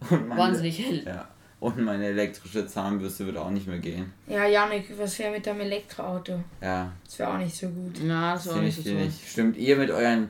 Und 0.10 0.28
meine, 0.28 0.40
wahnsinnig 0.40 0.78
hell. 0.78 1.02
Ja. 1.06 1.28
Und 1.60 1.78
meine 1.80 2.06
elektrische 2.06 2.66
Zahnbürste 2.66 3.24
wird 3.26 3.36
auch 3.36 3.50
nicht 3.50 3.68
mehr 3.68 3.78
gehen. 3.78 4.12
ja, 4.26 4.46
Janik, 4.46 4.86
was 4.98 5.16
wäre 5.20 5.30
mit 5.30 5.46
deinem 5.46 5.60
Elektroauto? 5.60 6.40
Ja, 6.60 6.90
Das 7.04 7.18
wäre 7.20 7.32
auch 7.34 7.38
nicht 7.38 7.54
so 7.56 7.68
gut. 7.68 7.98
Na, 8.02 8.34
das 8.34 8.46
war 8.48 8.54
sehe 8.54 8.62
nicht 8.64 8.78
ich 8.78 8.84
so 8.84 8.90
nicht. 8.94 9.28
Stimmt, 9.28 9.56
ihr 9.56 9.76
mit 9.76 9.90
euren 9.92 10.28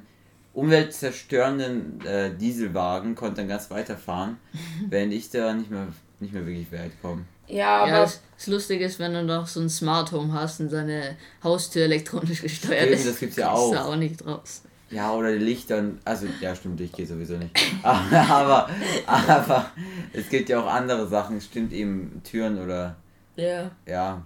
umweltzerstörenden 0.53 2.05
äh, 2.05 2.35
Dieselwagen 2.37 3.15
konnt 3.15 3.39
dann 3.39 3.49
ganz 3.49 3.71
weiterfahren, 3.71 4.37
während 4.91 5.13
ich 5.15 5.31
da 5.31 5.55
nicht 5.55 5.71
mehr, 5.71 5.87
nicht 6.21 6.35
mehr 6.35 6.45
wirklich 6.47 6.71
weit 6.73 6.93
komme. 7.01 7.25
Ja, 7.49 7.79
aber 7.83 7.89
Ja, 7.91 8.01
das, 8.03 8.21
das 8.37 8.47
Lustige 8.49 8.85
ist, 8.85 8.99
wenn 8.99 9.15
du 9.15 9.23
noch 9.25 9.47
so 9.47 9.61
ein 9.61 9.69
Smart 9.71 10.13
Home 10.13 10.33
hast 10.33 10.61
und 10.61 10.71
deine 10.73 11.17
Haustür 11.43 11.85
elektronisch 11.85 12.43
gesteuert 12.43 12.83
Stimmt, 12.83 12.95
ist, 13.01 13.09
das 13.09 13.19
gibt's 13.21 13.37
ja 13.37 13.51
auch. 13.51 13.75
auch 13.75 13.97
nicht 13.97 14.25
raus. 14.27 14.63
Ja, 14.93 15.13
oder 15.13 15.33
die 15.33 15.39
Lichter, 15.39 15.83
also 16.05 16.27
ja 16.41 16.55
stimmt, 16.55 16.79
Licht 16.79 16.95
geht 16.97 17.09
sowieso 17.09 17.37
nicht. 17.39 17.51
Aber, 17.83 18.69
aber 19.07 19.71
es 20.13 20.29
gibt 20.29 20.49
ja 20.51 20.61
auch 20.61 20.67
andere 20.67 21.07
Sachen, 21.09 21.41
stimmt 21.41 21.73
eben 21.73 22.21
Türen 22.25 22.59
oder 22.63 22.97
Ja. 23.37 23.71
ja, 23.87 24.23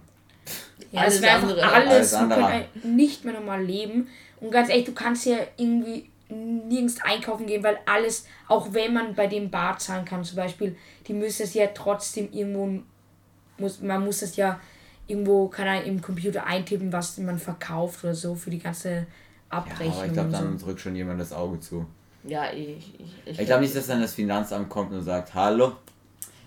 Ja, 0.91 1.01
Alles 1.01 1.15
es 1.15 1.21
wäre 1.21 1.35
einfach 1.35 1.49
andere- 1.49 1.71
alles, 1.73 1.89
alles 1.93 2.11
wir 2.11 2.19
andere. 2.19 2.65
können 2.81 2.95
nicht 2.95 3.23
mehr 3.25 3.33
normal 3.33 3.63
leben. 3.63 4.09
Und 4.41 4.51
ganz 4.51 4.69
ehrlich, 4.69 4.85
du 4.85 4.93
kannst 4.93 5.25
ja 5.25 5.37
irgendwie 5.57 6.09
nirgends 6.29 6.97
einkaufen 7.01 7.47
gehen, 7.47 7.63
weil 7.63 7.77
alles, 7.85 8.25
auch 8.49 8.73
wenn 8.73 8.93
man 8.93 9.15
bei 9.15 9.27
dem 9.27 9.49
Bar 9.49 9.77
zahlen 9.79 10.03
kann 10.05 10.25
zum 10.25 10.35
Beispiel, 10.35 10.75
die 11.07 11.13
müssen 11.13 11.43
es 11.43 11.53
ja 11.53 11.67
trotzdem 11.73 12.27
irgendwo, 12.33 12.81
muss, 13.57 13.81
man 13.81 14.03
muss 14.03 14.19
das 14.19 14.35
ja 14.35 14.59
irgendwo, 15.07 15.47
kann 15.47 15.65
er 15.67 15.83
im 15.85 16.01
Computer 16.01 16.45
eintippen, 16.45 16.91
was 16.91 17.17
man 17.19 17.39
verkauft 17.39 18.03
oder 18.03 18.13
so 18.13 18.35
für 18.35 18.49
die 18.49 18.59
ganze 18.59 19.07
ja 19.51 19.57
Abrechnung. 19.57 19.93
aber 19.93 20.05
ich 20.05 20.13
glaube, 20.13 20.29
dann 20.31 20.57
so. 20.59 20.65
drückt 20.65 20.81
schon 20.81 20.95
jemand 20.95 21.19
das 21.19 21.33
Auge 21.33 21.59
zu. 21.59 21.85
Ja, 22.23 22.51
ich. 22.51 22.93
Ich, 23.25 23.39
Ich 23.39 23.45
glaube 23.45 23.61
nicht, 23.61 23.75
dass 23.75 23.87
dann 23.87 24.01
das 24.01 24.13
Finanzamt 24.13 24.69
kommt 24.69 24.91
und 24.91 25.03
sagt, 25.03 25.33
hallo, 25.33 25.73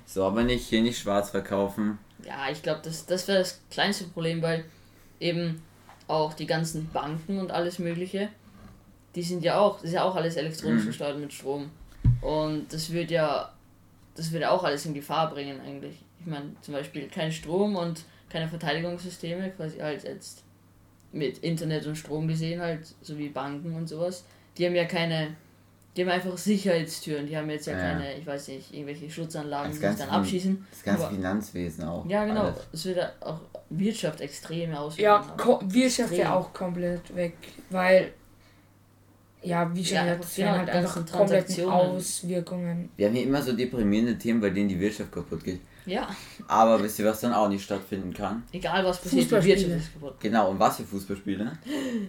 so 0.06 0.24
aber 0.24 0.42
nicht, 0.42 0.66
hier 0.66 0.82
nicht 0.82 0.98
schwarz 0.98 1.30
verkaufen. 1.30 1.98
Ja, 2.26 2.50
ich 2.50 2.62
glaube, 2.62 2.80
das, 2.82 3.06
das 3.06 3.26
wäre 3.28 3.38
das 3.38 3.60
kleinste 3.70 4.04
Problem, 4.04 4.42
weil 4.42 4.64
eben 5.20 5.62
auch 6.06 6.34
die 6.34 6.46
ganzen 6.46 6.90
Banken 6.90 7.38
und 7.38 7.50
alles 7.50 7.78
Mögliche, 7.78 8.28
die 9.14 9.22
sind 9.22 9.42
ja 9.42 9.58
auch, 9.58 9.76
das 9.76 9.84
ist 9.84 9.92
ja 9.94 10.04
auch 10.04 10.16
alles 10.16 10.36
elektronisch 10.36 10.82
Mhm. 10.82 10.86
gesteuert 10.88 11.18
mit 11.18 11.32
Strom. 11.32 11.70
Und 12.20 12.72
das 12.72 12.92
wird 12.92 13.10
ja, 13.10 13.52
das 14.16 14.30
wird 14.32 14.42
ja 14.42 14.50
auch 14.50 14.64
alles 14.64 14.84
in 14.86 14.92
Gefahr 14.94 15.30
bringen 15.30 15.60
eigentlich. 15.60 15.96
Ich 16.20 16.26
meine, 16.26 16.52
zum 16.60 16.74
Beispiel 16.74 17.08
kein 17.08 17.32
Strom 17.32 17.76
und 17.76 18.02
keine 18.28 18.48
Verteidigungssysteme, 18.48 19.50
quasi 19.52 19.78
halt 19.78 20.04
jetzt 20.04 20.42
mit 21.12 21.38
Internet 21.38 21.86
und 21.86 21.96
Strom 21.96 22.28
gesehen 22.28 22.60
halt, 22.60 22.80
so 23.02 23.18
wie 23.18 23.28
Banken 23.28 23.74
und 23.74 23.88
sowas. 23.88 24.24
Die 24.56 24.66
haben 24.66 24.74
ja 24.74 24.84
keine, 24.84 25.36
die 25.96 26.02
haben 26.02 26.10
einfach 26.10 26.36
Sicherheitstüren, 26.38 27.26
die 27.26 27.36
haben 27.36 27.50
jetzt 27.50 27.66
ja, 27.66 27.72
Ja. 27.72 27.78
keine, 27.80 28.14
ich 28.16 28.26
weiß 28.26 28.48
nicht, 28.48 28.72
irgendwelche 28.72 29.10
Schutzanlagen, 29.10 29.70
Das 29.72 29.80
die 29.80 29.86
sich 29.88 29.96
dann 30.06 30.08
abschießen. 30.10 30.66
Das 30.70 30.82
ganze 30.82 31.06
Aber- 31.06 31.14
Finanzwesen 31.14 31.84
auch. 31.84 32.06
Ja, 32.06 32.24
genau. 32.24 32.52
Es 32.72 32.84
wird 32.84 32.98
ja 32.98 33.10
auch 33.20 33.40
Wirtschaft 33.70 34.20
extreme 34.20 34.78
Auswirkungen 34.78 35.28
Ja, 35.28 35.34
ko 35.36 35.60
Wirtschaft 35.64 36.10
Extrem. 36.10 36.18
wäre 36.18 36.34
auch 36.34 36.52
komplett 36.52 37.14
weg, 37.16 37.34
weil 37.70 38.12
ja, 39.42 39.74
wie 39.74 39.84
schon 39.84 39.96
Ja, 39.96 40.04
wären 40.06 40.20
genau, 40.36 40.50
halt 40.50 40.70
einfach 40.70 40.94
komplette 40.94 41.12
Transaktionen. 41.16 41.72
Auswirkungen. 41.72 42.88
Wir 42.96 43.06
haben 43.06 43.14
hier 43.14 43.24
immer 43.24 43.40
so 43.42 43.52
deprimierende 43.54 44.18
Themen, 44.18 44.40
bei 44.40 44.50
denen 44.50 44.68
die 44.68 44.78
Wirtschaft 44.78 45.10
kaputt 45.12 45.42
geht. 45.42 45.60
Ja, 45.86 46.08
Aber 46.46 46.82
wisst 46.82 46.98
ihr, 46.98 47.06
was 47.06 47.20
dann 47.20 47.32
auch 47.32 47.48
nicht 47.48 47.64
stattfinden 47.64 48.12
kann? 48.12 48.42
egal 48.52 48.84
was 48.84 48.98
passiert, 49.00 49.26
die. 49.26 49.30
Wirtschaft 49.30 49.70
ist 49.76 49.92
kaputt. 49.94 50.14
Genau, 50.20 50.50
und 50.50 50.58
was 50.58 50.76
für 50.76 50.84
Fußballspiele? 50.84 51.52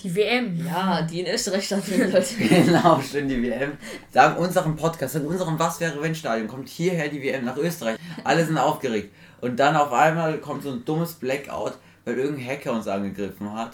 Die 0.03 0.15
WM. 0.15 0.65
Ja, 0.65 1.01
die 1.01 1.21
in 1.21 1.27
Österreich 1.33 1.65
stattfinden 1.65 2.11
sollte. 2.11 2.35
genau, 2.35 2.99
stimmt, 3.01 3.31
die 3.31 3.41
WM. 3.41 3.73
Sagen 4.11 4.37
unserem 4.37 4.75
Podcast, 4.75 5.15
in 5.15 5.25
unserem 5.25 5.57
Was 5.57 5.79
wäre 5.79 6.01
wenn 6.01 6.13
Stadion 6.13 6.47
kommt 6.47 6.67
hierher 6.69 7.07
die 7.07 7.21
WM 7.21 7.45
nach 7.45 7.57
Österreich. 7.57 7.97
Alle 8.23 8.45
sind 8.45 8.57
aufgeregt. 8.57 9.13
Und 9.39 9.59
dann 9.59 9.75
auf 9.75 9.91
einmal 9.93 10.37
kommt 10.39 10.63
so 10.63 10.71
ein 10.71 10.85
dummes 10.85 11.13
Blackout, 11.13 11.73
weil 12.05 12.17
irgendein 12.17 12.45
Hacker 12.47 12.73
uns 12.73 12.87
angegriffen 12.87 13.51
hat. 13.53 13.71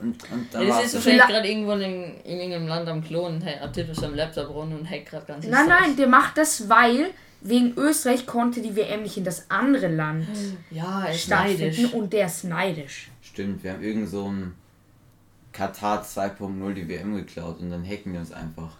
Und, 0.00 0.22
und 0.30 0.46
dann 0.52 0.66
Das 0.66 0.76
war's 0.76 0.84
ist 0.84 0.94
das. 0.94 1.04
wahrscheinlich 1.06 1.26
gerade 1.26 1.48
irgendwo 1.48 1.72
in, 1.72 1.80
in 2.24 2.38
irgendeinem 2.38 2.68
Land 2.68 2.88
am 2.88 3.02
Klo 3.02 3.26
und 3.26 3.40
hey, 3.44 3.56
tippt 3.72 3.90
auf 3.90 3.96
seinem 3.96 4.14
Laptop 4.14 4.48
rum 4.50 4.72
und 4.72 4.88
hackt 4.88 5.06
gerade 5.10 5.26
ganz 5.26 5.44
Nein, 5.46 5.66
nein, 5.68 5.96
der 5.96 6.06
macht 6.06 6.38
das, 6.38 6.68
weil 6.68 7.10
wegen 7.40 7.74
Österreich 7.76 8.26
konnte 8.26 8.60
die 8.62 8.74
WM 8.76 9.02
nicht 9.02 9.16
in 9.16 9.24
das 9.24 9.50
andere 9.50 9.88
Land 9.88 10.26
Ja, 10.70 11.04
er 11.04 11.12
ist 11.14 11.22
stattfinden 11.22 11.62
neidisch. 11.82 11.92
und 11.94 12.12
der 12.12 12.26
ist 12.26 12.44
neidisch. 12.44 13.10
Stimmt, 13.22 13.62
wir 13.62 13.72
haben 13.72 13.82
irgend 13.82 14.08
so 14.08 14.30
ein 14.30 14.54
Katar 15.52 16.02
2.0 16.04 16.72
die 16.74 16.88
WM 16.88 17.14
geklaut 17.16 17.60
und 17.60 17.70
dann 17.70 17.84
hacken 17.84 18.12
wir 18.12 18.20
uns 18.20 18.32
einfach. 18.32 18.76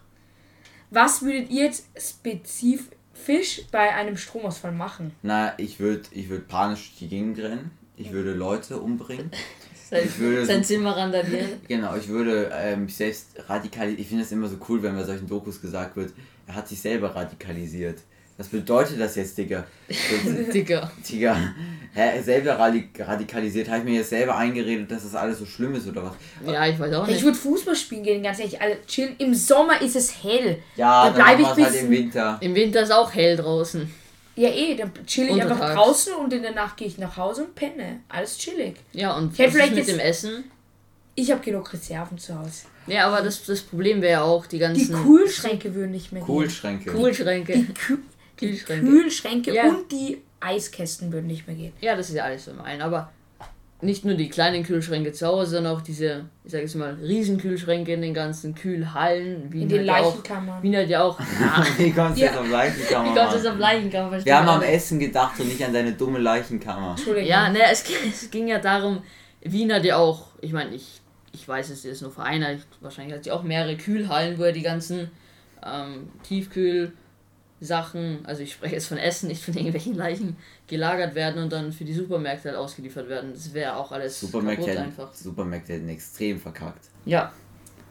Was 0.90 1.22
würdet 1.22 1.50
ihr 1.50 1.64
jetzt 1.64 1.86
spezifisch 2.56 3.62
bei 3.70 3.94
einem 3.94 4.16
Stromausfall 4.16 4.72
machen? 4.72 5.12
Na, 5.22 5.58
ich 5.58 5.78
würde 5.80 6.02
ich 6.12 6.28
würd 6.28 6.48
panisch 6.48 6.92
die 6.98 7.08
Gegend 7.08 7.38
rennen. 7.38 7.70
Ich 7.96 8.12
würde 8.12 8.32
Leute 8.32 8.78
umbringen. 8.78 9.30
Sein, 9.90 10.02
Ich 10.04 10.18
würde 10.18 10.44
sein 10.44 10.62
Zimmer 10.62 10.94
randalieren. 10.96 11.48
Genau, 11.66 11.96
ich 11.96 12.08
würde 12.08 12.50
ähm, 12.52 12.84
mich 12.84 12.94
selbst 12.96 13.28
radikalisieren. 13.48 13.98
Ich 14.02 14.08
finde 14.08 14.22
es 14.24 14.30
immer 14.32 14.46
so 14.46 14.56
cool, 14.68 14.82
wenn 14.82 14.94
bei 14.94 15.02
solchen 15.04 15.26
Dokus 15.26 15.62
gesagt 15.62 15.96
wird, 15.96 16.12
er 16.46 16.56
hat 16.56 16.68
sich 16.68 16.78
selber 16.78 17.14
radikalisiert. 17.16 18.00
Was 18.38 18.46
bedeutet 18.48 19.00
das 19.00 19.16
jetzt, 19.16 19.36
Digga? 19.36 19.64
Digga. 20.54 20.90
Digga, 21.08 21.36
hä, 21.92 22.22
selber 22.22 22.58
radi- 22.58 22.86
radikalisiert? 22.98 23.68
Habe 23.68 23.78
ich 23.80 23.84
mir 23.84 23.94
jetzt 23.96 24.10
selber 24.10 24.36
eingeredet, 24.36 24.88
dass 24.90 25.02
das 25.02 25.14
alles 25.16 25.40
so 25.40 25.44
schlimm 25.44 25.74
ist 25.74 25.88
oder 25.88 26.04
was? 26.04 26.12
Ja, 26.46 26.64
ich 26.66 26.78
weiß 26.78 26.94
auch 26.94 27.08
Ich 27.08 27.14
nicht. 27.14 27.24
würde 27.24 27.36
Fußball 27.36 27.74
spielen 27.74 28.04
gehen, 28.04 28.22
ganz 28.22 28.38
ehrlich, 28.38 28.60
alle 28.60 28.76
chillen. 28.86 29.16
Im 29.18 29.34
Sommer 29.34 29.82
ist 29.82 29.96
es 29.96 30.22
hell. 30.22 30.58
Ja, 30.76 31.04
Da 31.04 31.10
dann 31.10 31.14
bleib 31.14 31.40
machen 31.40 31.58
ich 31.58 31.64
halt 31.64 31.74
bis- 31.74 31.82
im 31.82 31.90
Winter. 31.90 32.38
Im 32.40 32.54
Winter 32.54 32.82
ist 32.82 32.92
auch 32.92 33.12
hell 33.12 33.36
draußen. 33.36 33.92
Ja 34.36 34.50
eh, 34.50 34.76
dann 34.76 34.92
chill 35.04 35.26
ich 35.28 35.42
einfach 35.42 35.74
draußen 35.74 36.12
und 36.14 36.32
in 36.32 36.42
der 36.42 36.52
Nacht 36.54 36.76
gehe 36.76 36.86
ich 36.86 36.96
nach 36.96 37.16
Hause 37.16 37.42
und 37.42 37.56
penne. 37.56 38.00
Alles 38.08 38.38
chillig. 38.38 38.76
Ja, 38.92 39.16
und 39.16 39.36
hätte 39.36 39.38
was 39.38 39.46
ist 39.48 39.52
vielleicht 39.54 39.74
mit 39.74 39.78
jetzt- 39.78 39.90
dem 39.90 39.98
Essen? 39.98 40.44
Ich 41.16 41.32
habe 41.32 41.40
genug 41.40 41.72
Reserven 41.72 42.16
zu 42.18 42.38
Hause. 42.38 42.66
Ja, 42.86 43.08
aber 43.08 43.22
das, 43.22 43.44
das 43.44 43.62
Problem 43.62 44.00
wäre 44.00 44.12
ja 44.12 44.22
auch 44.22 44.46
die 44.46 44.50
Die 44.56 44.60
ganzen 44.60 44.94
Kühlschränke 45.04 45.74
würden 45.74 45.90
nicht 45.90 46.12
mehr. 46.12 46.22
Kühlschränke. 46.22 46.92
Kühlschränke. 46.92 47.64
Kü 47.74 47.98
Kühlschränke. 48.38 48.86
Kühlschränke 48.86 49.54
Ja. 49.54 49.64
und 49.68 49.90
die 49.92 50.18
Eiskästen 50.40 51.12
würden 51.12 51.26
nicht 51.26 51.46
mehr 51.46 51.56
gehen. 51.56 51.72
Ja, 51.80 51.96
das 51.96 52.08
ist 52.10 52.14
ja 52.16 52.24
alles 52.24 52.44
so 52.44 52.52
ein. 52.62 52.80
Aber 52.82 53.10
nicht 53.80 54.04
nur 54.04 54.14
die 54.14 54.28
kleinen 54.28 54.64
Kühlschränke 54.64 55.12
zu 55.12 55.26
Hause, 55.26 55.52
sondern 55.52 55.76
auch 55.76 55.80
diese, 55.80 56.24
ich 56.44 56.50
sag 56.50 56.62
jetzt 56.62 56.74
mal, 56.74 56.94
Riesenkühlschränke 56.94 57.92
in 57.92 58.02
den 58.02 58.14
ganzen 58.14 58.54
Kühlhallen. 58.54 59.52
Wien 59.52 59.62
In 59.62 59.68
den 59.68 59.84
ja 59.84 59.96
auch, 59.98 60.06
Leichenkammern. 60.16 60.62
Wien 60.62 60.76
hat 60.76 60.88
ja 60.88 61.02
auch. 61.02 61.18
Ja, 61.20 61.64
Wie 61.76 61.92
kommst 61.92 62.16
du 62.18 62.22
Ja. 62.22 62.26
jetzt 62.30 62.38
auf 62.38 62.48
Leichenkammer? 62.48 63.10
wie 63.10 63.14
Gott 63.14 63.34
ist 63.34 63.44
Mann? 63.44 63.52
auf 63.52 63.58
Leichenkammer. 63.58 64.24
Wir 64.24 64.36
haben 64.36 64.48
am 64.48 64.62
Essen 64.62 64.98
gedacht 64.98 65.38
und 65.38 65.48
nicht 65.48 65.64
an 65.64 65.72
deine 65.72 65.92
dumme 65.92 66.18
Leichenkammer. 66.18 66.90
Entschuldigung. 66.90 67.28
Ja, 67.28 67.48
ne, 67.50 67.58
es, 67.70 67.84
ging- 67.84 67.96
es 68.10 68.30
ging 68.30 68.48
ja 68.48 68.58
darum, 68.58 69.02
Wien 69.42 69.72
hat 69.72 69.84
ja 69.84 69.96
auch, 69.96 70.26
ich 70.40 70.52
meine, 70.52 70.74
ich, 70.74 71.00
ich 71.32 71.46
weiß 71.46 71.70
es 71.70 71.84
ist 71.84 72.02
nur 72.02 72.10
für 72.10 72.22
einer, 72.24 72.54
ich, 72.54 72.60
wahrscheinlich 72.80 73.14
hat 73.14 73.22
sie 73.24 73.30
auch 73.30 73.44
mehrere 73.44 73.76
Kühlhallen, 73.76 74.38
wo 74.38 74.42
er 74.42 74.52
die 74.52 74.62
ganzen 74.62 75.08
ähm, 75.64 76.08
Tiefkühl 76.24 76.92
Sachen, 77.60 78.20
also 78.24 78.42
ich 78.42 78.52
spreche 78.52 78.76
jetzt 78.76 78.86
von 78.86 78.98
Essen, 78.98 79.28
nicht 79.28 79.42
von 79.42 79.54
irgendwelchen 79.54 79.94
Leichen, 79.94 80.36
gelagert 80.66 81.14
werden 81.14 81.42
und 81.42 81.52
dann 81.52 81.72
für 81.72 81.84
die 81.84 81.92
Supermärkte 81.92 82.50
halt 82.50 82.58
ausgeliefert 82.58 83.08
werden. 83.08 83.32
Das 83.32 83.52
wäre 83.52 83.76
auch 83.76 83.90
alles 83.90 84.20
Supermärkte 84.20 84.62
kaputt 84.62 84.76
hätten, 84.76 84.86
einfach. 84.86 85.14
Supermärkte 85.14 85.72
hätten 85.72 85.88
extrem 85.88 86.38
verkackt. 86.38 86.86
Ja, 87.04 87.32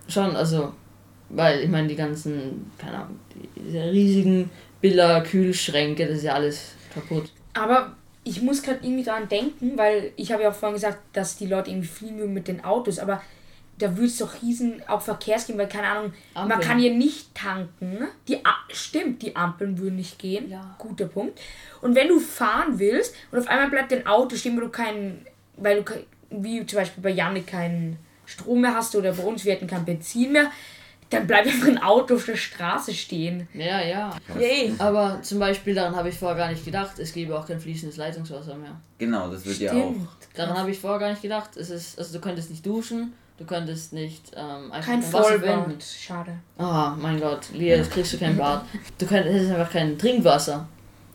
schon, 0.08 0.36
also, 0.36 0.74
weil 1.30 1.62
ich 1.62 1.70
meine, 1.70 1.88
die 1.88 1.96
ganzen, 1.96 2.72
keine 2.78 2.98
Ahnung, 2.98 3.20
die, 3.36 3.62
diese 3.62 3.92
riesigen 3.92 4.50
Billa-Kühlschränke, 4.80 6.08
das 6.08 6.18
ist 6.18 6.24
ja 6.24 6.34
alles 6.34 6.72
kaputt. 6.94 7.32
Aber 7.54 7.96
ich 8.24 8.42
muss 8.42 8.62
gerade 8.62 8.80
irgendwie 8.84 9.04
dran 9.04 9.28
denken, 9.28 9.78
weil 9.78 10.12
ich 10.16 10.32
habe 10.32 10.44
ja 10.44 10.50
auch 10.50 10.56
vorhin 10.56 10.76
gesagt, 10.76 11.00
dass 11.14 11.38
die 11.38 11.48
Leute 11.48 11.72
irgendwie 11.72 11.88
fliehen 11.88 12.18
würden 12.18 12.34
mit 12.34 12.48
den 12.48 12.64
Autos, 12.64 13.00
aber 13.00 13.22
da 13.80 13.96
würde 13.96 14.08
es 14.08 14.18
doch 14.18 14.42
riesen 14.42 14.82
auch 14.88 15.02
Verkehrs 15.02 15.46
geben, 15.46 15.60
weil 15.60 15.68
keine 15.68 15.88
Ahnung, 15.88 16.14
man 16.34 16.52
Ampeln. 16.52 16.62
kann 16.62 16.80
hier 16.80 16.94
nicht 16.94 17.36
tanken. 17.36 18.08
Die 18.28 18.44
A 18.44 18.54
stimmt, 18.70 19.22
die 19.22 19.36
Ampeln 19.36 19.78
würden 19.78 19.98
nicht 19.98 20.18
gehen. 20.18 20.50
Ja. 20.50 20.76
Guter 20.80 21.06
Punkt. 21.06 21.40
Und 21.82 21.96
wenn 21.96 22.08
du 22.08 22.20
fahren 22.20 22.80
willst 22.80 23.14
und 23.32 23.40
auf 23.40 23.48
einmal 23.48 23.70
bleibt 23.70 23.92
dein 23.92 24.08
Auto 24.08 24.36
stehen, 24.36 24.56
weil 24.56 24.64
du 24.64 24.70
keinen, 24.70 25.26
weil 25.58 25.84
du 25.84 25.94
wie 26.30 26.66
zum 26.66 26.80
Beispiel 26.80 27.04
bei 27.04 27.12
Janik 27.12 27.48
keinen 27.48 27.98
Strom 28.26 28.62
mehr 28.62 28.76
hast 28.76 28.96
oder 28.96 29.14
bei 29.14 29.24
uns 29.24 29.46
wir 29.46 29.54
hätten 29.54 29.68
kein 29.68 29.86
Benzin 29.86 30.34
mehr, 30.34 30.52
dann 31.10 31.26
bleibt 31.26 31.48
einfach 31.48 31.68
ein 31.68 31.78
Auto 31.78 32.16
auf 32.16 32.26
der 32.26 32.36
Straße 32.36 32.94
stehen. 32.94 33.48
Ja, 33.54 33.82
ja. 33.82 34.14
Yay. 34.38 34.74
Aber 34.78 35.22
zum 35.22 35.40
Beispiel, 35.40 35.74
daran 35.74 35.96
habe 35.96 36.10
ich 36.10 36.16
vorher 36.16 36.38
gar 36.38 36.52
nicht 36.52 36.66
gedacht, 36.66 37.00
es 37.00 37.14
gäbe 37.14 37.38
auch 37.38 37.48
kein 37.48 37.60
fließendes 37.60 37.98
Leitungswasser 37.98 38.56
mehr. 38.56 38.80
Genau, 38.98 39.30
das 39.30 39.46
wird 39.46 39.60
ja 39.60 39.72
auch. 39.72 39.92
Stimmt. 39.92 40.08
Daran 40.36 40.58
habe 40.58 40.72
ich 40.72 40.80
vorher 40.80 41.00
gar 41.00 41.10
nicht 41.10 41.22
gedacht. 41.22 41.56
Es 41.56 41.70
ist, 41.70 41.98
also 41.98 42.18
du 42.18 42.20
könntest 42.20 42.50
nicht 42.50 42.66
duschen, 42.66 43.14
du 43.38 43.46
könntest 43.46 43.94
nicht 43.94 44.32
ähm, 44.36 44.72
einfach 44.72 44.92
Kein 44.92 45.02
Wasser 45.02 45.24
Vollbad. 45.24 45.50
verwenden. 45.50 45.78
Schade. 45.82 46.34
Ah, 46.58 46.96
mein 47.00 47.20
Gott, 47.20 47.50
Lea, 47.54 47.70
jetzt 47.70 47.92
kriegst 47.92 48.14
du 48.14 48.18
kein 48.18 48.38
Bad. 48.38 48.64
Du 48.98 49.06
könntest 49.06 49.46
es 49.46 49.52
einfach 49.52 49.72
kein 49.72 49.98
Trinkwasser. 49.98 50.68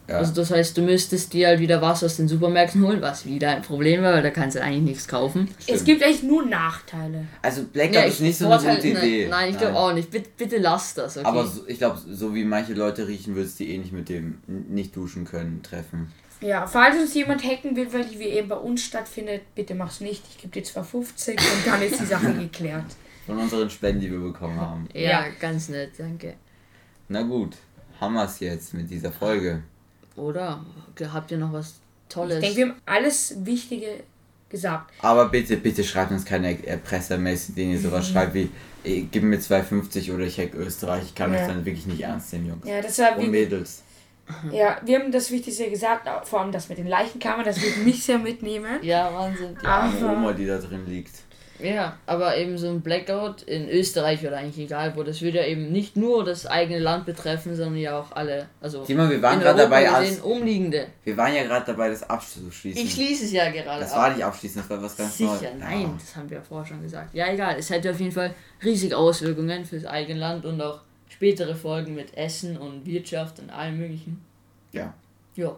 Ja. 0.09 0.19
Also 0.19 0.35
das 0.35 0.51
heißt, 0.51 0.77
du 0.77 0.83
müsstest 0.83 1.33
dir 1.33 1.47
halt 1.47 1.61
wieder 1.61 1.81
Wasser 1.81 2.07
aus 2.07 2.17
den 2.17 2.27
Supermärkten 2.27 2.83
holen, 2.85 3.01
was 3.01 3.25
wieder 3.25 3.51
ein 3.51 3.63
Problem 3.63 4.03
war, 4.03 4.15
weil 4.15 4.23
da 4.23 4.31
kannst 4.31 4.57
du 4.57 4.63
eigentlich 4.63 4.83
nichts 4.83 5.09
kaufen. 5.09 5.49
Es 5.59 5.65
Stimmt. 5.65 5.85
gibt 5.85 6.03
eigentlich 6.03 6.23
nur 6.25 6.45
Nachteile. 6.45 7.27
Also 7.41 7.63
Blackout 7.65 8.07
ist 8.07 8.21
nicht 8.21 8.37
so 8.37 8.51
eine 8.51 8.75
gute 8.75 8.89
Idee. 8.89 9.29
Nein, 9.29 9.31
nein 9.31 9.51
ich 9.51 9.59
glaube 9.59 9.77
auch 9.77 9.95
nicht. 9.95 10.11
Bitte, 10.11 10.29
bitte 10.37 10.59
lass 10.59 10.95
das, 10.95 11.17
okay? 11.17 11.27
Aber 11.27 11.47
so, 11.47 11.67
ich 11.69 11.79
glaube, 11.79 12.01
so 12.11 12.35
wie 12.35 12.45
manche 12.45 12.75
Leute 12.75 13.07
riechen, 13.07 13.37
würdest 13.37 13.61
du 13.61 13.65
die 13.65 13.75
eh 13.75 13.79
nicht 13.79 13.93
mit 13.93 14.09
dem 14.09 14.39
nicht 14.47 14.95
duschen 14.97 15.25
können 15.25 15.63
treffen. 15.63 16.13
Ja, 16.43 16.67
falls 16.67 16.97
uns 16.97 17.15
jemand 17.15 17.43
hacken 17.45 17.75
will, 17.77 17.93
weil 17.93 18.05
die 18.05 18.19
WM 18.19 18.49
bei 18.49 18.57
uns 18.57 18.85
stattfindet, 18.85 19.43
bitte 19.55 19.75
mach's 19.75 20.01
nicht. 20.01 20.23
Ich 20.31 20.39
gebe 20.39 20.53
dir 20.53 20.65
zwar 20.65 20.85
50 20.85 21.39
und 21.39 21.67
dann 21.67 21.81
ist 21.83 22.01
die 22.01 22.05
Sache 22.07 22.33
geklärt. 22.39 22.85
Von 23.27 23.39
unseren 23.39 23.71
Spenden, 23.71 24.01
die 24.01 24.11
wir 24.11 24.19
bekommen 24.19 24.61
haben. 24.61 24.89
ja, 24.93 25.01
ja. 25.01 25.25
ganz 25.41 25.69
nett, 25.69 25.93
danke. 25.97 26.35
Na 27.09 27.23
gut, 27.23 27.57
haben 28.01 28.15
wir 28.15 28.25
es 28.25 28.41
jetzt 28.41 28.75
mit 28.75 28.91
dieser 28.91 29.13
Folge. 29.13 29.63
Oder? 30.17 30.65
Habt 31.13 31.31
ihr 31.31 31.39
noch 31.39 31.53
was 31.53 31.75
Tolles? 32.09 32.37
Ich 32.39 32.41
denke, 32.43 32.57
wir 32.57 32.67
haben 32.71 32.81
alles 32.85 33.35
Wichtige 33.45 33.87
gesagt. 34.49 34.93
Aber 35.01 35.29
bitte, 35.29 35.57
bitte 35.57 35.85
schreibt 35.85 36.11
uns 36.11 36.25
keine 36.25 36.67
Erpressermäßig, 36.67 37.55
den 37.55 37.71
ihr 37.71 37.81
sowas 37.81 38.09
schreibt 38.09 38.35
wie, 38.35 38.51
gib 38.85 39.23
mir 39.23 39.39
2,50 39.39 40.13
oder 40.13 40.25
ich 40.25 40.39
hack 40.39 40.55
Österreich. 40.55 41.05
Ich 41.05 41.15
kann 41.15 41.33
Ja. 41.33 41.39
mich 41.39 41.49
dann 41.49 41.65
wirklich 41.65 41.87
nicht 41.87 42.01
ernst 42.03 42.33
nehmen, 42.33 42.49
Jungs. 42.49 42.67
Ja, 42.67 42.81
das 42.83 42.99
war 42.99 43.17
Und 43.17 43.27
wie, 43.27 43.31
Mädels. 43.31 43.83
Ja, 44.51 44.81
wir 44.85 44.99
haben 44.99 45.13
das 45.13 45.31
Wichtigste 45.31 45.69
gesagt, 45.71 46.09
vor 46.27 46.41
allem 46.41 46.53
das 46.53 46.69
mit 46.69 46.79
den 46.79 46.87
Leichenkammern, 46.89 47.45
das 47.45 47.61
wird 47.63 47.79
mich 47.85 48.05
sehr 48.05 48.19
mitnehmen. 48.19 48.79
ja, 48.83 49.13
Wahnsinn. 49.13 49.57
Die 49.61 49.67
arme 49.67 49.97
Aber- 49.99 50.13
Oma, 50.13 50.33
die 50.33 50.47
da 50.47 50.59
drin 50.59 50.87
liegt. 50.87 51.13
Ja, 51.59 51.97
aber 52.07 52.37
eben 52.39 52.59
so 52.59 52.67
ein 52.69 52.81
Blackout 52.81 53.43
in 53.43 53.69
Österreich 53.69 54.27
oder 54.27 54.39
eigentlich 54.39 54.65
egal 54.65 54.97
wo, 54.97 55.05
das 55.05 55.23
würde 55.23 55.39
ja 55.39 55.45
eben 55.47 55.71
nicht 55.71 55.97
nur 55.97 56.25
das 56.25 56.45
eigene 56.45 56.81
Land 56.81 57.07
betreffen, 57.07 57.55
sondern 57.55 57.77
ja 57.77 58.01
auch 58.01 58.11
alle, 58.17 58.49
also 58.61 58.85
Simon, 58.85 59.09
wir 59.09 59.23
waren 59.23 59.39
gerade 59.39 59.59
dabei, 59.63 59.89
als, 59.89 60.19
umliegende. 60.21 60.89
wir 61.05 61.17
waren 61.17 61.33
ja 61.33 61.45
gerade 61.45 61.67
dabei, 61.67 61.91
das 61.91 62.03
abzuschließen. 62.03 62.83
Ich 62.85 62.93
schließe 62.95 63.27
es 63.27 63.33
ja 63.33 63.49
gerade 63.53 63.81
das 63.83 63.93
ab. 63.93 63.99
war 63.99 64.11
nicht 64.11 64.25
abschließen, 64.25 64.61
das 64.63 64.71
war 64.71 64.83
was 64.83 64.97
ganz 64.97 65.21
Neues. 65.21 65.39
Sicher, 65.39 65.53
Ja. 65.53 65.57
nein, 65.59 65.95
das 66.01 66.17
haben 66.17 66.29
wir 66.29 66.39
ja 66.39 66.43
vorher 66.43 66.67
schon 66.67 66.83
gesagt. 66.83 67.15
Ja, 67.15 67.31
egal, 67.33 67.55
es 67.57 67.71
hätte 67.71 67.93
auf 67.93 68.01
jeden 68.01 68.13
Fall 68.13 68.35
riesige 68.65 68.97
Auswirkungen 68.97 69.65
fürs 69.65 69.85
eigene 69.85 70.19
Land 70.19 70.45
und 70.45 70.61
auch 70.61 70.81
spätere 71.23 71.55
Folgen 71.55 71.95
mit 71.95 72.17
Essen 72.17 72.57
und 72.57 72.85
Wirtschaft 72.85 73.39
und 73.39 73.49
allem 73.51 73.79
möglichen. 73.79 74.21
Ja. 74.73 74.93
Ja, 75.37 75.55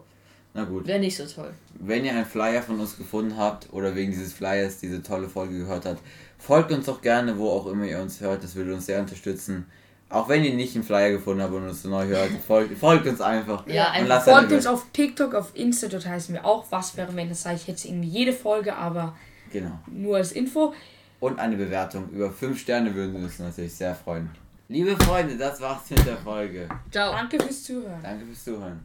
Na 0.53 0.64
gut. 0.64 0.87
wäre 0.87 0.98
nicht 1.00 1.16
so 1.16 1.24
toll. 1.24 1.55
Wenn 1.81 2.05
ihr 2.05 2.12
einen 2.12 2.27
Flyer 2.27 2.62
von 2.62 2.79
uns 2.79 2.98
gefunden 2.98 3.38
habt 3.38 3.72
oder 3.72 3.94
wegen 3.96 4.12
dieses 4.12 4.35
Flyers 4.35 4.77
diese 4.79 5.03
tolle 5.03 5.27
Folge 5.27 5.57
gehört 5.61 5.87
habt, 5.87 6.03
folgt 6.38 6.70
uns 6.70 6.85
doch 6.85 7.00
gerne, 7.00 7.38
wo 7.38 7.48
auch 7.48 7.66
immer 7.66 7.87
ihr 7.87 7.98
uns 7.98 8.20
hört. 8.20 8.44
Das 8.44 8.55
würde 8.57 8.74
uns 8.74 8.85
sehr 8.85 9.00
unterstützen. 9.00 9.64
Auch 10.11 10.29
wenn 10.29 10.44
ihr 10.44 10.53
nicht 10.53 10.74
einen 10.74 10.85
Flyer 10.85 11.12
gefunden 11.12 11.40
habt 11.42 11.55
und 11.55 11.66
uns 11.66 11.83
neu 11.85 12.07
hört, 12.09 12.31
folgt, 12.46 12.77
folgt 12.77 13.07
uns 13.07 13.22
einfach. 13.22 13.66
Ja, 13.66 13.87
und 13.87 14.11
einfach 14.11 14.22
Folgt 14.22 14.53
uns 14.53 14.66
auf 14.66 14.85
TikTok, 14.92 15.35
auf 15.35 15.53
Insta, 15.57 15.88
dort 15.88 16.07
heißen 16.07 16.35
wir 16.35 16.44
auch. 16.44 16.66
Was 16.68 16.94
wäre, 16.98 17.16
wenn 17.16 17.31
das 17.31 17.42
sage 17.42 17.57
ich 17.57 17.66
jetzt 17.66 17.87
irgendwie 17.87 18.09
jede 18.09 18.35
Folge, 18.35 18.77
aber 18.77 19.16
Genau. 19.50 19.79
nur 19.87 20.16
als 20.18 20.33
Info. 20.33 20.74
Und 21.20 21.38
eine 21.38 21.57
Bewertung. 21.57 22.11
Über 22.11 22.31
5 22.31 22.61
Sterne 22.61 22.94
würden 22.94 23.14
wir 23.14 23.20
uns 23.24 23.38
natürlich 23.38 23.72
sehr 23.72 23.94
freuen. 23.94 24.29
Liebe 24.68 24.96
Freunde, 25.05 25.37
das 25.37 25.61
war's 25.61 25.90
mit 25.90 26.07
der 26.07 26.16
Folge. 26.16 26.66
Ciao. 26.90 27.12
Danke 27.12 27.38
fürs 27.38 27.64
Zuhören. 27.64 28.03
Danke 28.03 28.24
fürs 28.24 28.44
Zuhören. 28.44 28.81